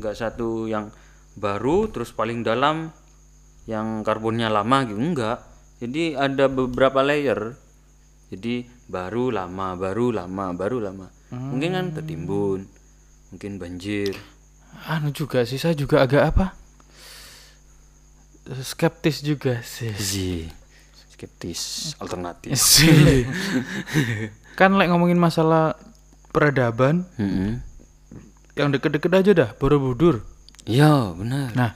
nggak 0.00 0.16
satu 0.16 0.64
yang 0.64 0.88
baru 1.36 1.92
terus 1.92 2.12
paling 2.12 2.40
dalam 2.40 2.88
yang 3.68 4.00
karbonnya 4.00 4.48
lama 4.48 4.88
gitu 4.88 4.96
enggak 4.96 5.44
jadi 5.82 6.16
ada 6.16 6.48
beberapa 6.48 7.04
layer 7.04 7.52
jadi 8.32 8.64
baru 8.88 9.28
lama 9.28 9.76
baru 9.76 10.14
lama 10.14 10.56
baru 10.56 10.80
lama 10.80 11.06
mungkin 11.28 11.76
kan 11.76 11.86
tertimbun 11.92 12.64
mungkin 13.34 13.60
banjir 13.60 14.16
Anu 14.84 15.08
juga 15.08 15.40
sih 15.48 15.56
saya 15.56 15.72
juga 15.72 16.04
agak 16.04 16.36
apa? 16.36 16.46
Skeptis 18.60 19.24
juga 19.24 19.64
sih. 19.64 19.90
Zi. 19.96 20.32
skeptis 21.16 21.96
alternatif 21.96 22.52
kan 24.56 24.74
lek 24.74 24.88
ngomongin 24.88 25.16
masalah 25.16 25.76
peradaban 26.32 27.04
Mm-mm. 27.16 27.60
yang 28.56 28.72
deket-deket 28.72 29.12
aja 29.12 29.30
dah 29.32 29.50
Borobudur. 29.54 30.24
iya 30.64 31.12
benar 31.12 31.52
Nah, 31.52 31.70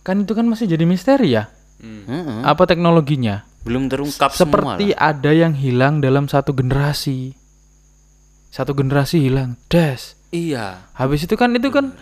kan 0.00 0.20
itu 0.20 0.32
kan 0.32 0.44
masih 0.44 0.66
jadi 0.66 0.82
misteri 0.82 1.36
ya. 1.36 1.46
Mm-mm. 1.78 2.42
Apa 2.42 2.64
teknologinya? 2.64 3.44
belum 3.62 3.86
terungkap 3.86 4.34
semua 4.34 4.74
Seperti 4.74 4.90
ada 4.90 5.30
yang 5.30 5.54
hilang 5.54 6.02
dalam 6.02 6.26
satu 6.26 6.50
generasi. 6.50 7.30
Satu 8.50 8.74
generasi 8.74 9.22
hilang, 9.22 9.54
des. 9.70 10.18
iya 10.28 10.90
Habis 10.92 11.24
itu 11.24 11.38
kan 11.38 11.54
itu 11.54 11.70
kan 11.70 11.94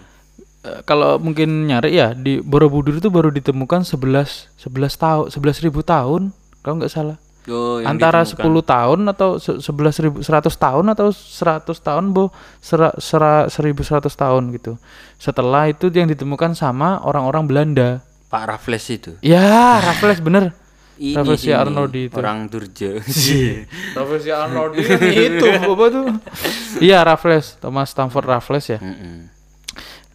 eh, 0.65 0.81
kalau 0.83 1.21
mungkin 1.21 1.69
nyari 1.69 1.95
ya 1.95 2.17
di 2.17 2.41
Borobudur 2.41 2.97
itu 2.97 3.13
baru 3.13 3.29
ditemukan 3.29 3.85
11 3.85 4.57
11 4.57 4.73
tahun 4.97 5.25
11 5.29 5.65
ribu 5.69 5.85
tahun 5.85 6.33
kalau 6.63 6.81
nggak 6.81 6.91
salah. 6.91 7.21
Oh, 7.49 7.81
Antara 7.81 8.21
ditemukan. 8.21 8.53
10 8.61 8.61
tahun 8.69 9.01
atau 9.09 9.29
se- 9.41 9.59
11 9.59 9.97
ribu 10.05 10.19
100 10.21 10.53
tahun 10.53 10.85
atau 10.93 11.09
100 11.09 11.81
tahun 11.81 12.05
bo 12.13 12.29
sera, 12.61 12.93
sera, 13.01 13.49
1100 13.49 14.13
tahun 14.13 14.53
gitu. 14.53 14.77
Setelah 15.17 15.67
itu 15.67 15.89
yang 15.89 16.05
ditemukan 16.07 16.53
sama 16.53 17.01
orang-orang 17.01 17.49
Belanda. 17.49 17.89
Pak 18.29 18.45
Raffles 18.47 18.85
itu. 18.87 19.13
Ya, 19.21 19.81
Raffles 19.81 20.21
bener. 20.21 20.53
Ini 21.01 21.17
Raffles 21.17 21.41
ini, 21.43 21.57
Arnoldi 21.57 22.13
itu. 22.13 22.17
Orang 22.21 22.45
Durja. 22.47 23.01
Raffles 23.97 24.25
Arnoldi 24.29 24.85
itu 25.33 25.47
apa 25.73 25.85
tuh? 25.89 26.05
Iya, 26.77 27.01
Raffles, 27.01 27.57
Thomas 27.57 27.89
Stamford 27.89 28.29
Raffles 28.29 28.69
ya. 28.69 28.77
Mm-mm. 28.77 29.33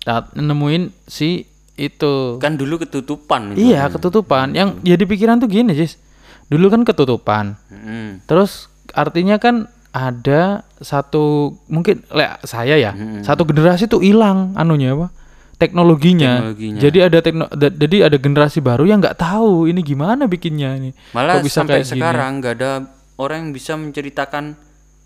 Nah, 0.06 0.30
nemuin 0.32 0.94
si 1.04 1.50
itu. 1.74 2.38
Kan 2.38 2.54
dulu 2.54 2.78
ketutupan 2.78 3.58
itu. 3.58 3.74
Iya, 3.74 3.90
ketutupan. 3.90 4.54
Yang 4.54 4.78
jadi 4.86 5.04
pikiran 5.04 5.42
tuh 5.42 5.50
gini, 5.50 5.74
Jis. 5.74 5.98
Dulu 6.46 6.66
kan 6.70 6.82
ketutupan. 6.84 7.58
Mm-mm. 7.68 8.22
Terus 8.24 8.70
artinya 8.94 9.36
kan 9.38 9.66
ada 9.90 10.62
satu 10.78 11.56
mungkin 11.66 12.04
le, 12.12 12.28
saya 12.44 12.76
ya, 12.76 12.92
satu 13.24 13.48
generasi 13.48 13.88
tuh 13.88 14.04
hilang 14.04 14.52
anunya 14.54 14.92
apa? 14.94 15.08
Teknologinya. 15.56 16.44
Teknologinya. 16.44 16.80
Jadi 16.84 16.98
ada 17.00 17.20
tekno 17.24 17.46
da- 17.48 17.72
jadi 17.72 18.12
ada 18.12 18.18
generasi 18.20 18.60
baru 18.60 18.84
yang 18.84 19.00
nggak 19.00 19.16
tahu 19.16 19.72
ini 19.72 19.80
gimana 19.80 20.28
bikinnya 20.28 20.76
ini. 20.76 20.92
Malah 21.16 21.40
Kok 21.40 21.44
bisa 21.48 21.64
sampai 21.64 21.80
kayak 21.80 21.88
sekarang 21.88 22.32
nggak 22.44 22.54
ada 22.60 22.72
orang 23.16 23.38
yang 23.48 23.52
bisa 23.56 23.80
menceritakan 23.80 24.60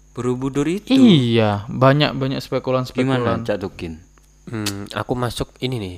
Borobudur 0.10 0.66
itu. 0.68 0.90
Iya, 0.92 1.70
banyak 1.70 2.18
banyak 2.18 2.42
spekulan 2.42 2.84
spekulan. 2.84 3.22
Gimana 3.22 3.46
Cak 3.46 3.62
Tukin? 3.62 4.02
Hmm, 4.50 4.90
aku 4.92 5.14
masuk 5.14 5.54
ini 5.62 5.78
nih. 5.78 5.98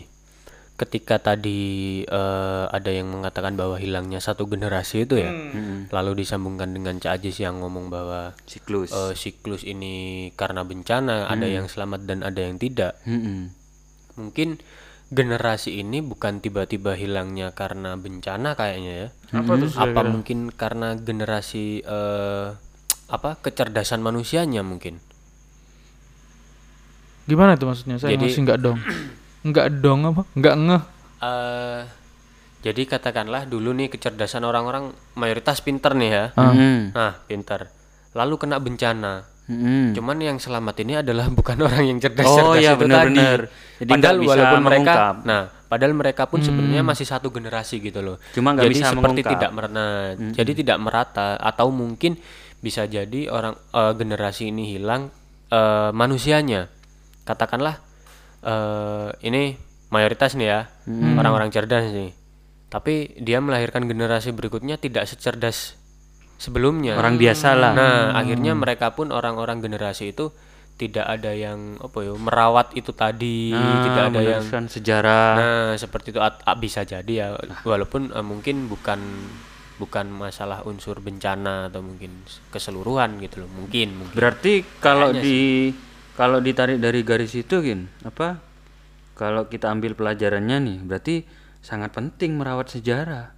Ketika 0.81 1.21
tadi 1.21 1.61
eh, 2.01 2.65
ada 2.65 2.89
yang 2.89 3.13
mengatakan 3.13 3.53
bahwa 3.53 3.77
hilangnya 3.77 4.17
satu 4.17 4.49
generasi 4.49 5.05
itu 5.05 5.21
ya, 5.21 5.29
lalu 5.93 6.25
disambungkan 6.25 6.73
dengan 6.73 6.97
Cak 6.97 7.21
Ajis 7.21 7.37
yang 7.37 7.61
ngomong 7.61 7.93
bahwa 7.93 8.33
Siklus. 8.49 8.89
eh, 8.89 9.13
siklus 9.13 9.61
ini 9.61 10.33
karena 10.33 10.65
bencana, 10.65 11.29
ada 11.29 11.45
yang 11.45 11.69
selamat 11.69 12.09
dan 12.09 12.25
ada 12.25 12.41
yang 12.41 12.57
tidak. 12.57 12.97
Mm-mm. 13.05 13.53
Mungkin 14.17 14.57
generasi 15.13 15.77
ini 15.77 16.01
bukan 16.01 16.41
tiba-tiba 16.41 16.97
hilangnya 16.97 17.53
karena 17.53 17.93
bencana 17.93 18.57
kayaknya 18.57 18.93
ya. 19.05 19.07
Apa 19.37 19.61
tuh 19.61 19.69
Apa 19.77 20.01
mungkin 20.01 20.49
karena 20.49 20.97
generasi 20.97 21.85
eh, 21.85 22.47
apa 23.05 23.37
kecerdasan 23.37 24.01
manusianya 24.01 24.65
mungkin? 24.65 24.97
Gimana 27.29 27.53
tuh 27.53 27.69
maksudnya? 27.69 28.01
Saya 28.01 28.17
Jadi- 28.17 28.33
masih 28.33 28.41
nggak 28.49 28.59
dong. 28.65 28.79
Nggak 29.41 29.67
dong 29.81 30.05
apa? 30.05 30.21
Nggak 30.33 30.55
ngeh. 30.57 30.83
eh 31.21 31.81
jadi 32.61 32.81
katakanlah 32.85 33.49
dulu 33.49 33.73
nih 33.73 33.89
kecerdasan 33.89 34.45
orang-orang 34.45 34.93
mayoritas 35.17 35.65
pinter 35.65 35.97
nih 35.97 36.09
ya. 36.09 36.25
Mm-mm. 36.37 36.93
Nah, 36.93 37.17
pinter. 37.25 37.65
Lalu 38.13 38.37
kena 38.37 38.61
bencana. 38.61 39.25
Mm-mm. 39.49 39.97
Cuman 39.97 40.21
yang 40.21 40.37
selamat 40.37 40.85
ini 40.85 41.01
adalah 41.01 41.25
bukan 41.33 41.57
orang 41.57 41.89
yang 41.89 41.97
cerdas 41.97 42.21
Oh, 42.23 42.53
iya, 42.53 42.77
itu 42.77 42.85
benar-benar. 42.85 43.49
tadi. 43.49 43.81
Jadi 43.81 43.91
padahal 43.91 44.17
walaupun 44.21 44.61
mereka, 44.61 44.93
mengungkap. 44.93 45.15
nah, 45.25 45.41
padahal 45.65 45.93
mereka 45.97 46.23
pun 46.29 46.39
sebenarnya 46.39 46.85
masih 46.85 47.09
satu 47.09 47.33
generasi 47.33 47.81
gitu 47.81 48.05
loh. 48.05 48.21
Cuma 48.29 48.53
nggak 48.53 48.65
jadi 48.69 48.75
bisa 48.77 48.85
seperti 48.85 49.01
mengungkap. 49.01 49.31
tidak 49.33 49.51
merata, 49.51 49.87
jadi 50.37 50.51
tidak 50.53 50.77
merata 50.77 51.27
atau 51.41 51.67
mungkin 51.73 52.13
bisa 52.61 52.85
jadi 52.85 53.25
orang 53.27 53.57
eh, 53.57 53.93
generasi 53.97 54.53
ini 54.53 54.77
hilang 54.77 55.09
eh, 55.49 55.89
manusianya. 55.89 56.69
Katakanlah 57.25 57.81
eh, 58.41 59.09
ini 59.21 59.55
mayoritas 59.91 60.33
nih 60.35 60.47
ya 60.47 60.59
orang-orang 61.17 61.51
cerdas 61.51 61.89
nih. 61.89 62.11
Tapi 62.71 63.19
dia 63.19 63.43
melahirkan 63.43 63.83
generasi 63.83 64.31
berikutnya 64.31 64.79
tidak 64.79 65.03
secerdas 65.03 65.75
sebelumnya. 66.39 66.95
Orang 66.95 67.19
biasa 67.19 67.53
lah. 67.53 67.73
Nah, 67.75 68.01
akhirnya 68.15 68.55
mereka 68.55 68.95
pun 68.95 69.11
orang-orang 69.11 69.59
generasi 69.59 70.15
itu 70.15 70.31
tidak 70.79 71.05
ada 71.05 71.29
yang 71.35 71.77
apa 71.77 72.01
ya 72.01 72.17
merawat 72.17 72.73
itu 72.73 72.89
tadi, 72.89 73.53
Nah, 73.53 73.85
tidak 73.85 74.03
ada 74.09 74.21
yang 74.23 74.43
sejarah. 74.65 75.29
Nah, 75.37 75.69
seperti 75.77 76.09
itu 76.09 76.17
At- 76.17 76.41
a- 76.41 76.57
bisa 76.57 76.81
jadi 76.81 77.11
ya 77.13 77.27
walaupun 77.61 78.09
eh, 78.09 78.25
mungkin 78.25 78.65
bukan 78.65 78.97
bukan 79.77 80.09
masalah 80.09 80.65
unsur 80.65 81.01
bencana 81.01 81.69
atau 81.69 81.85
mungkin 81.85 82.25
keseluruhan 82.49 83.21
gitu 83.21 83.45
loh. 83.45 83.49
Mungkin 83.53 83.93
mungkin. 83.93 84.15
Berarti 84.17 84.65
kalau 84.81 85.13
di 85.13 85.69
kalau 86.13 86.37
ditarik 86.37 86.77
dari 86.77 87.01
garis 87.01 87.33
itu 87.33 87.61
gin 87.61 87.87
apa? 88.01 88.39
Kalau 89.13 89.45
kita 89.45 89.69
ambil 89.69 89.93
pelajarannya 89.93 90.57
nih, 90.59 90.77
berarti 90.81 91.15
sangat 91.61 91.93
penting 91.93 92.35
merawat 92.35 92.69
sejarah 92.69 93.37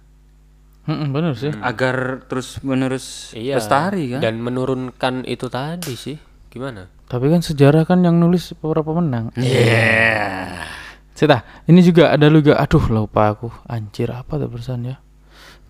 Mm-mm, 0.84 1.12
bener 1.12 1.32
sih. 1.32 1.52
agar 1.60 2.24
terus 2.24 2.60
menerus 2.60 3.32
Iya. 3.32 3.56
lestari 3.56 4.12
kan? 4.12 4.20
Dan 4.20 4.40
menurunkan 4.40 5.24
itu 5.24 5.48
tadi 5.48 5.92
sih. 5.92 6.16
Gimana? 6.48 6.88
Tapi 7.04 7.28
kan 7.28 7.40
sejarah 7.40 7.84
kan 7.84 8.00
yang 8.00 8.16
nulis 8.16 8.52
para 8.54 8.80
pemenang. 8.80 9.28
Iya. 9.34 10.64
Cita, 11.12 11.40
ini 11.64 11.78
juga 11.80 12.10
ada 12.10 12.26
juga. 12.26 12.58
Aduh, 12.58 12.84
lupa 12.88 13.30
aku. 13.30 13.48
Anjir, 13.64 14.10
apa 14.10 14.34
tuh 14.34 14.48
pesan 14.48 14.84
ya? 14.84 14.96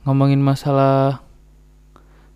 Ngomongin 0.02 0.38
masalah 0.38 1.20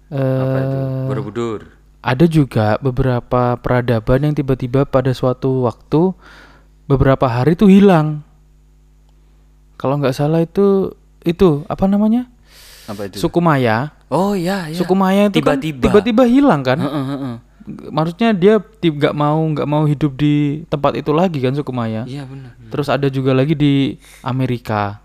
Apa 0.09 0.59
itu? 0.63 0.77
eh 0.77 1.07
Borobudur. 1.07 1.61
Ada 1.99 2.25
juga 2.25 2.79
beberapa 2.79 3.59
peradaban 3.59 4.31
yang 4.31 4.35
tiba-tiba 4.35 4.87
pada 4.87 5.11
suatu 5.11 5.67
waktu 5.67 6.15
beberapa 6.87 7.27
hari 7.27 7.59
itu 7.59 7.67
hilang. 7.67 8.23
Kalau 9.79 9.99
nggak 9.99 10.15
salah 10.15 10.43
itu 10.43 10.95
itu 11.23 11.63
apa 11.67 11.87
namanya? 11.87 12.27
Apa 12.89 13.07
itu? 13.11 13.19
Suku 13.21 13.39
Maya. 13.39 13.93
oh 14.09 14.33
iya, 14.33 14.73
iya. 14.73 14.79
Suku 14.79 14.95
Maya 14.97 15.29
itu 15.29 15.39
kan 15.45 15.61
Tiba-tiba. 15.61 15.83
tiba-tiba 15.85 16.23
hilang 16.25 16.63
kan? 16.65 16.79
Heeh, 16.81 17.05
heeh. 17.13 17.35
Maksudnya 17.93 18.33
dia 18.33 18.55
nggak 18.81 19.13
mau 19.13 19.37
nggak 19.45 19.69
mau 19.69 19.85
hidup 19.85 20.17
di 20.17 20.65
tempat 20.73 20.97
itu 20.97 21.13
lagi 21.13 21.39
kan 21.45 21.53
suku 21.53 21.69
Maya. 21.69 22.09
Iya 22.09 22.25
benar. 22.25 22.57
Terus 22.73 22.89
ada 22.89 23.13
juga 23.13 23.37
lagi 23.37 23.53
di 23.53 23.99
Amerika. 24.25 25.05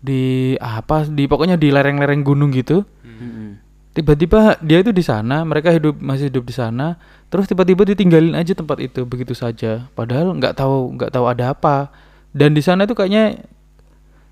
Di 0.00 0.56
apa 0.56 1.04
di 1.04 1.28
pokoknya 1.28 1.60
di 1.60 1.68
lereng-lereng 1.68 2.24
gunung 2.24 2.54
gitu. 2.56 2.88
Heeh. 3.04 3.60
Tiba-tiba 4.00 4.56
dia 4.64 4.80
itu 4.80 4.96
di 4.96 5.04
sana, 5.04 5.44
mereka 5.44 5.68
hidup 5.68 6.00
masih 6.00 6.32
hidup 6.32 6.48
di 6.48 6.56
sana. 6.56 6.96
Terus 7.28 7.44
tiba-tiba 7.44 7.84
ditinggalin 7.84 8.32
aja 8.32 8.56
tempat 8.56 8.80
itu 8.80 9.04
begitu 9.04 9.36
saja. 9.36 9.84
Padahal 9.92 10.32
nggak 10.40 10.56
tahu 10.56 10.96
nggak 10.96 11.12
tahu 11.12 11.28
ada 11.28 11.52
apa. 11.52 11.92
Dan 12.32 12.56
di 12.56 12.64
sana 12.64 12.88
itu 12.88 12.96
kayaknya 12.96 13.44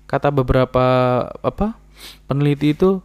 kata 0.09 0.33
beberapa 0.33 0.81
apa 1.45 1.77
peneliti 2.25 2.73
itu 2.73 2.97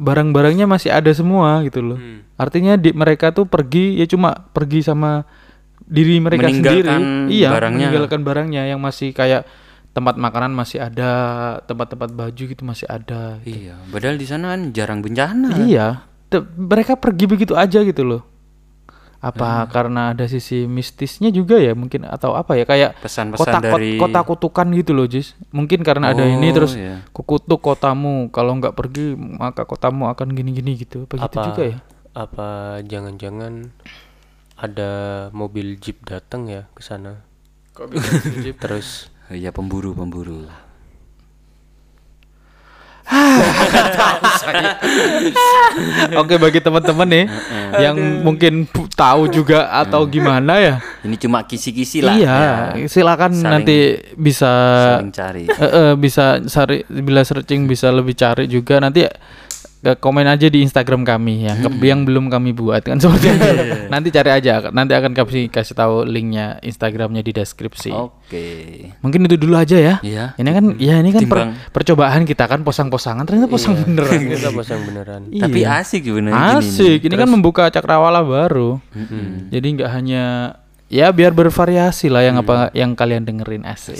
barang-barangnya 0.00 0.64
masih 0.64 0.88
ada 0.88 1.12
semua 1.12 1.60
gitu 1.68 1.84
loh. 1.84 1.98
Hmm. 2.00 2.24
Artinya 2.40 2.80
di, 2.80 2.96
mereka 2.96 3.36
tuh 3.36 3.44
pergi 3.44 4.00
ya 4.00 4.08
cuma 4.08 4.32
pergi 4.56 4.80
sama 4.80 5.28
diri 5.84 6.16
mereka 6.16 6.48
sendiri. 6.48 7.28
Iya, 7.28 7.52
barangnya. 7.52 7.92
meninggalkan 7.92 8.24
barangnya 8.24 8.62
yang 8.72 8.80
masih 8.80 9.12
kayak 9.12 9.44
tempat 9.94 10.18
makanan 10.18 10.50
masih 10.50 10.82
ada, 10.82 11.10
tempat-tempat 11.64 12.10
baju 12.10 12.42
gitu 12.44 12.62
masih 12.62 12.84
ada. 12.84 13.38
Iya, 13.42 13.78
padahal 13.88 14.18
di 14.18 14.26
sana 14.26 14.52
kan 14.52 14.74
jarang 14.74 15.00
bencana. 15.00 15.54
Iya, 15.56 16.02
te- 16.26 16.42
mereka 16.52 16.98
pergi 16.98 17.24
begitu 17.24 17.54
aja 17.54 17.78
gitu 17.80 18.02
loh. 18.02 18.22
Hmm. 18.26 19.30
Apa 19.32 19.64
karena 19.70 20.12
ada 20.12 20.28
sisi 20.28 20.68
mistisnya 20.68 21.32
juga 21.32 21.56
ya 21.56 21.72
mungkin 21.72 22.04
atau 22.04 22.36
apa 22.36 22.60
ya 22.60 22.68
kayak 22.68 23.00
Pesan-pesan 23.00 23.40
kota 23.40 23.56
kot- 23.56 23.64
dari 23.64 23.90
kota 23.96 24.20
kutukan 24.20 24.66
gitu 24.76 24.92
loh, 24.92 25.06
Jis. 25.08 25.32
Mungkin 25.48 25.80
karena 25.80 26.12
ada 26.12 26.28
ini 26.28 26.50
Oh, 26.50 26.54
terus 26.60 26.76
iya. 26.76 27.00
kukutuk 27.08 27.62
kotamu. 27.62 28.28
Kalau 28.28 28.52
nggak 28.58 28.76
pergi 28.76 29.16
maka 29.16 29.64
kotamu 29.64 30.12
akan 30.12 30.34
gini-gini 30.34 30.76
gitu. 30.76 31.08
Apa 31.08 31.16
gitu 31.16 31.38
apa 31.40 31.46
juga 31.48 31.62
ya? 31.64 31.78
apa 32.14 32.48
jangan-jangan 32.84 33.72
ada 34.54 34.90
mobil 35.34 35.78
jeep 35.78 36.04
datang 36.04 36.46
ya 36.46 36.68
ke 36.76 36.82
sana. 36.84 37.24
Terus 38.62 39.08
Iya 39.34 39.50
pemburu 39.50 39.90
pemburu. 39.98 40.46
Oke 46.16 46.40
bagi 46.40 46.56
teman-teman 46.62 47.04
nih 47.04 47.28
yang 47.82 47.98
mungkin 48.24 48.64
tahu 48.96 49.28
juga 49.28 49.68
atau 49.68 50.08
gimana 50.08 50.56
ya. 50.56 50.74
Ini 51.04 51.12
cuma 51.20 51.44
kisi-kisi 51.44 52.00
lah. 52.00 52.16
Iya, 52.16 52.38
ya. 52.80 52.88
silakan 52.88 53.36
Saling- 53.36 53.52
nanti 53.60 53.76
bisa 54.16 54.48
Saling 54.96 55.12
cari. 55.12 55.44
Bisa 56.00 56.40
cari 56.40 56.80
bila 56.88 57.20
searching 57.26 57.68
bisa 57.68 57.92
lebih 57.92 58.16
cari 58.16 58.48
juga 58.48 58.80
nanti 58.80 59.04
komen 59.94 60.24
aja 60.24 60.46
di 60.46 60.60
Instagram 60.60 61.02
kami 61.02 61.44
yang 61.44 61.60
ke- 61.60 61.76
yang 61.82 62.02
belum 62.02 62.26
kami 62.26 62.50
buat 62.50 62.80
kan 62.80 62.96
seperti 63.02 63.28
itu. 63.28 63.48
nanti 63.86 64.08
cari 64.08 64.30
aja 64.32 64.52
nanti 64.68 64.92
akan 64.92 65.12
kasih 65.12 65.46
kasih 65.46 65.74
tahu 65.74 66.02
linknya 66.02 66.56
Instagramnya 66.58 67.20
di 67.20 67.30
deskripsi. 67.30 67.92
Oke. 67.92 68.46
Mungkin 68.98 69.24
itu 69.24 69.36
dulu 69.36 69.54
aja 69.54 69.76
ya. 69.76 69.94
Iya. 70.00 70.32
Ini 70.34 70.48
kan 70.48 70.64
ya 70.78 70.94
ini 70.96 71.10
kan 71.10 71.22
per- 71.24 71.52
percobaan 71.70 72.22
kita 72.22 72.46
kan 72.46 72.60
posang-posangan 72.60 73.22
ternyata 73.22 73.46
posang 73.46 73.76
beneran. 73.76 74.20
kita 74.32 74.48
pasang 74.50 74.80
beneran. 74.82 75.28
Tapi 75.28 75.60
Iya. 75.60 75.80
asik 75.80 76.02
sebenarnya 76.02 76.58
Asik, 76.58 76.98
nih. 76.98 77.06
ini 77.06 77.14
kan 77.14 77.28
membuka 77.28 77.68
cakrawala 77.68 78.20
baru. 78.20 78.80
Jadi 79.48 79.66
nggak 79.74 79.90
hanya 79.90 80.24
ya 80.86 81.10
biar 81.10 81.32
bervariasi 81.32 82.06
lah 82.06 82.22
yang 82.22 82.38
apa 82.38 82.70
yang 82.72 82.94
kalian 82.94 83.24
dengerin 83.24 83.64
asik. 83.64 83.98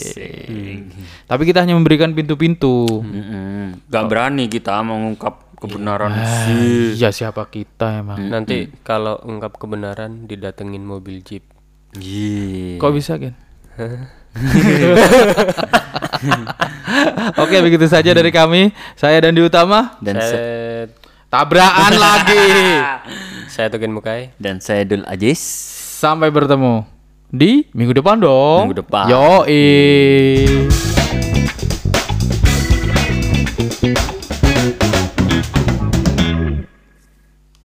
Tapi 1.24 1.42
kita 1.42 1.60
hanya 1.60 1.74
memberikan 1.74 2.12
pintu-pintu. 2.12 2.86
Mm-mm. 3.00 3.88
Gak 3.88 4.04
berani 4.06 4.46
kita 4.46 4.78
mengungkap 4.80 5.53
kebenaran 5.66 6.12
Ah, 6.12 6.44
sih. 6.44 6.94
Iya 6.94 7.08
siapa 7.10 7.46
kita 7.46 7.98
emang. 7.98 8.20
Nanti 8.24 8.68
kalau 8.80 9.16
ungkap 9.20 9.56
kebenaran 9.56 10.24
didatengin 10.24 10.80
mobil 10.80 11.20
jeep. 11.20 11.42
Iya. 11.94 12.76
Kok 12.76 12.92
bisa 12.92 13.16
kan? 13.16 13.34
Oke 17.36 17.56
begitu 17.60 17.86
saja 17.86 18.10
dari 18.10 18.30
kami. 18.30 18.70
Saya 18.94 19.18
dan 19.20 19.32
di 19.32 19.40
utama 19.40 19.96
Dan 19.98 20.16
Saya 20.16 20.86
tabrakan 21.26 21.92
lagi. 22.04 22.46
saya 23.46 23.66
Tugen 23.68 23.90
Mukai. 23.90 24.34
dan 24.36 24.58
saya 24.58 24.82
Dul 24.82 25.02
Ajis. 25.04 25.38
Sampai 25.94 26.28
bertemu 26.28 26.84
di 27.28 27.66
minggu 27.70 27.94
depan 27.94 28.18
dong. 28.18 28.68
Minggu 28.68 28.82
depan. 28.82 29.06
Yoi. 29.08 29.62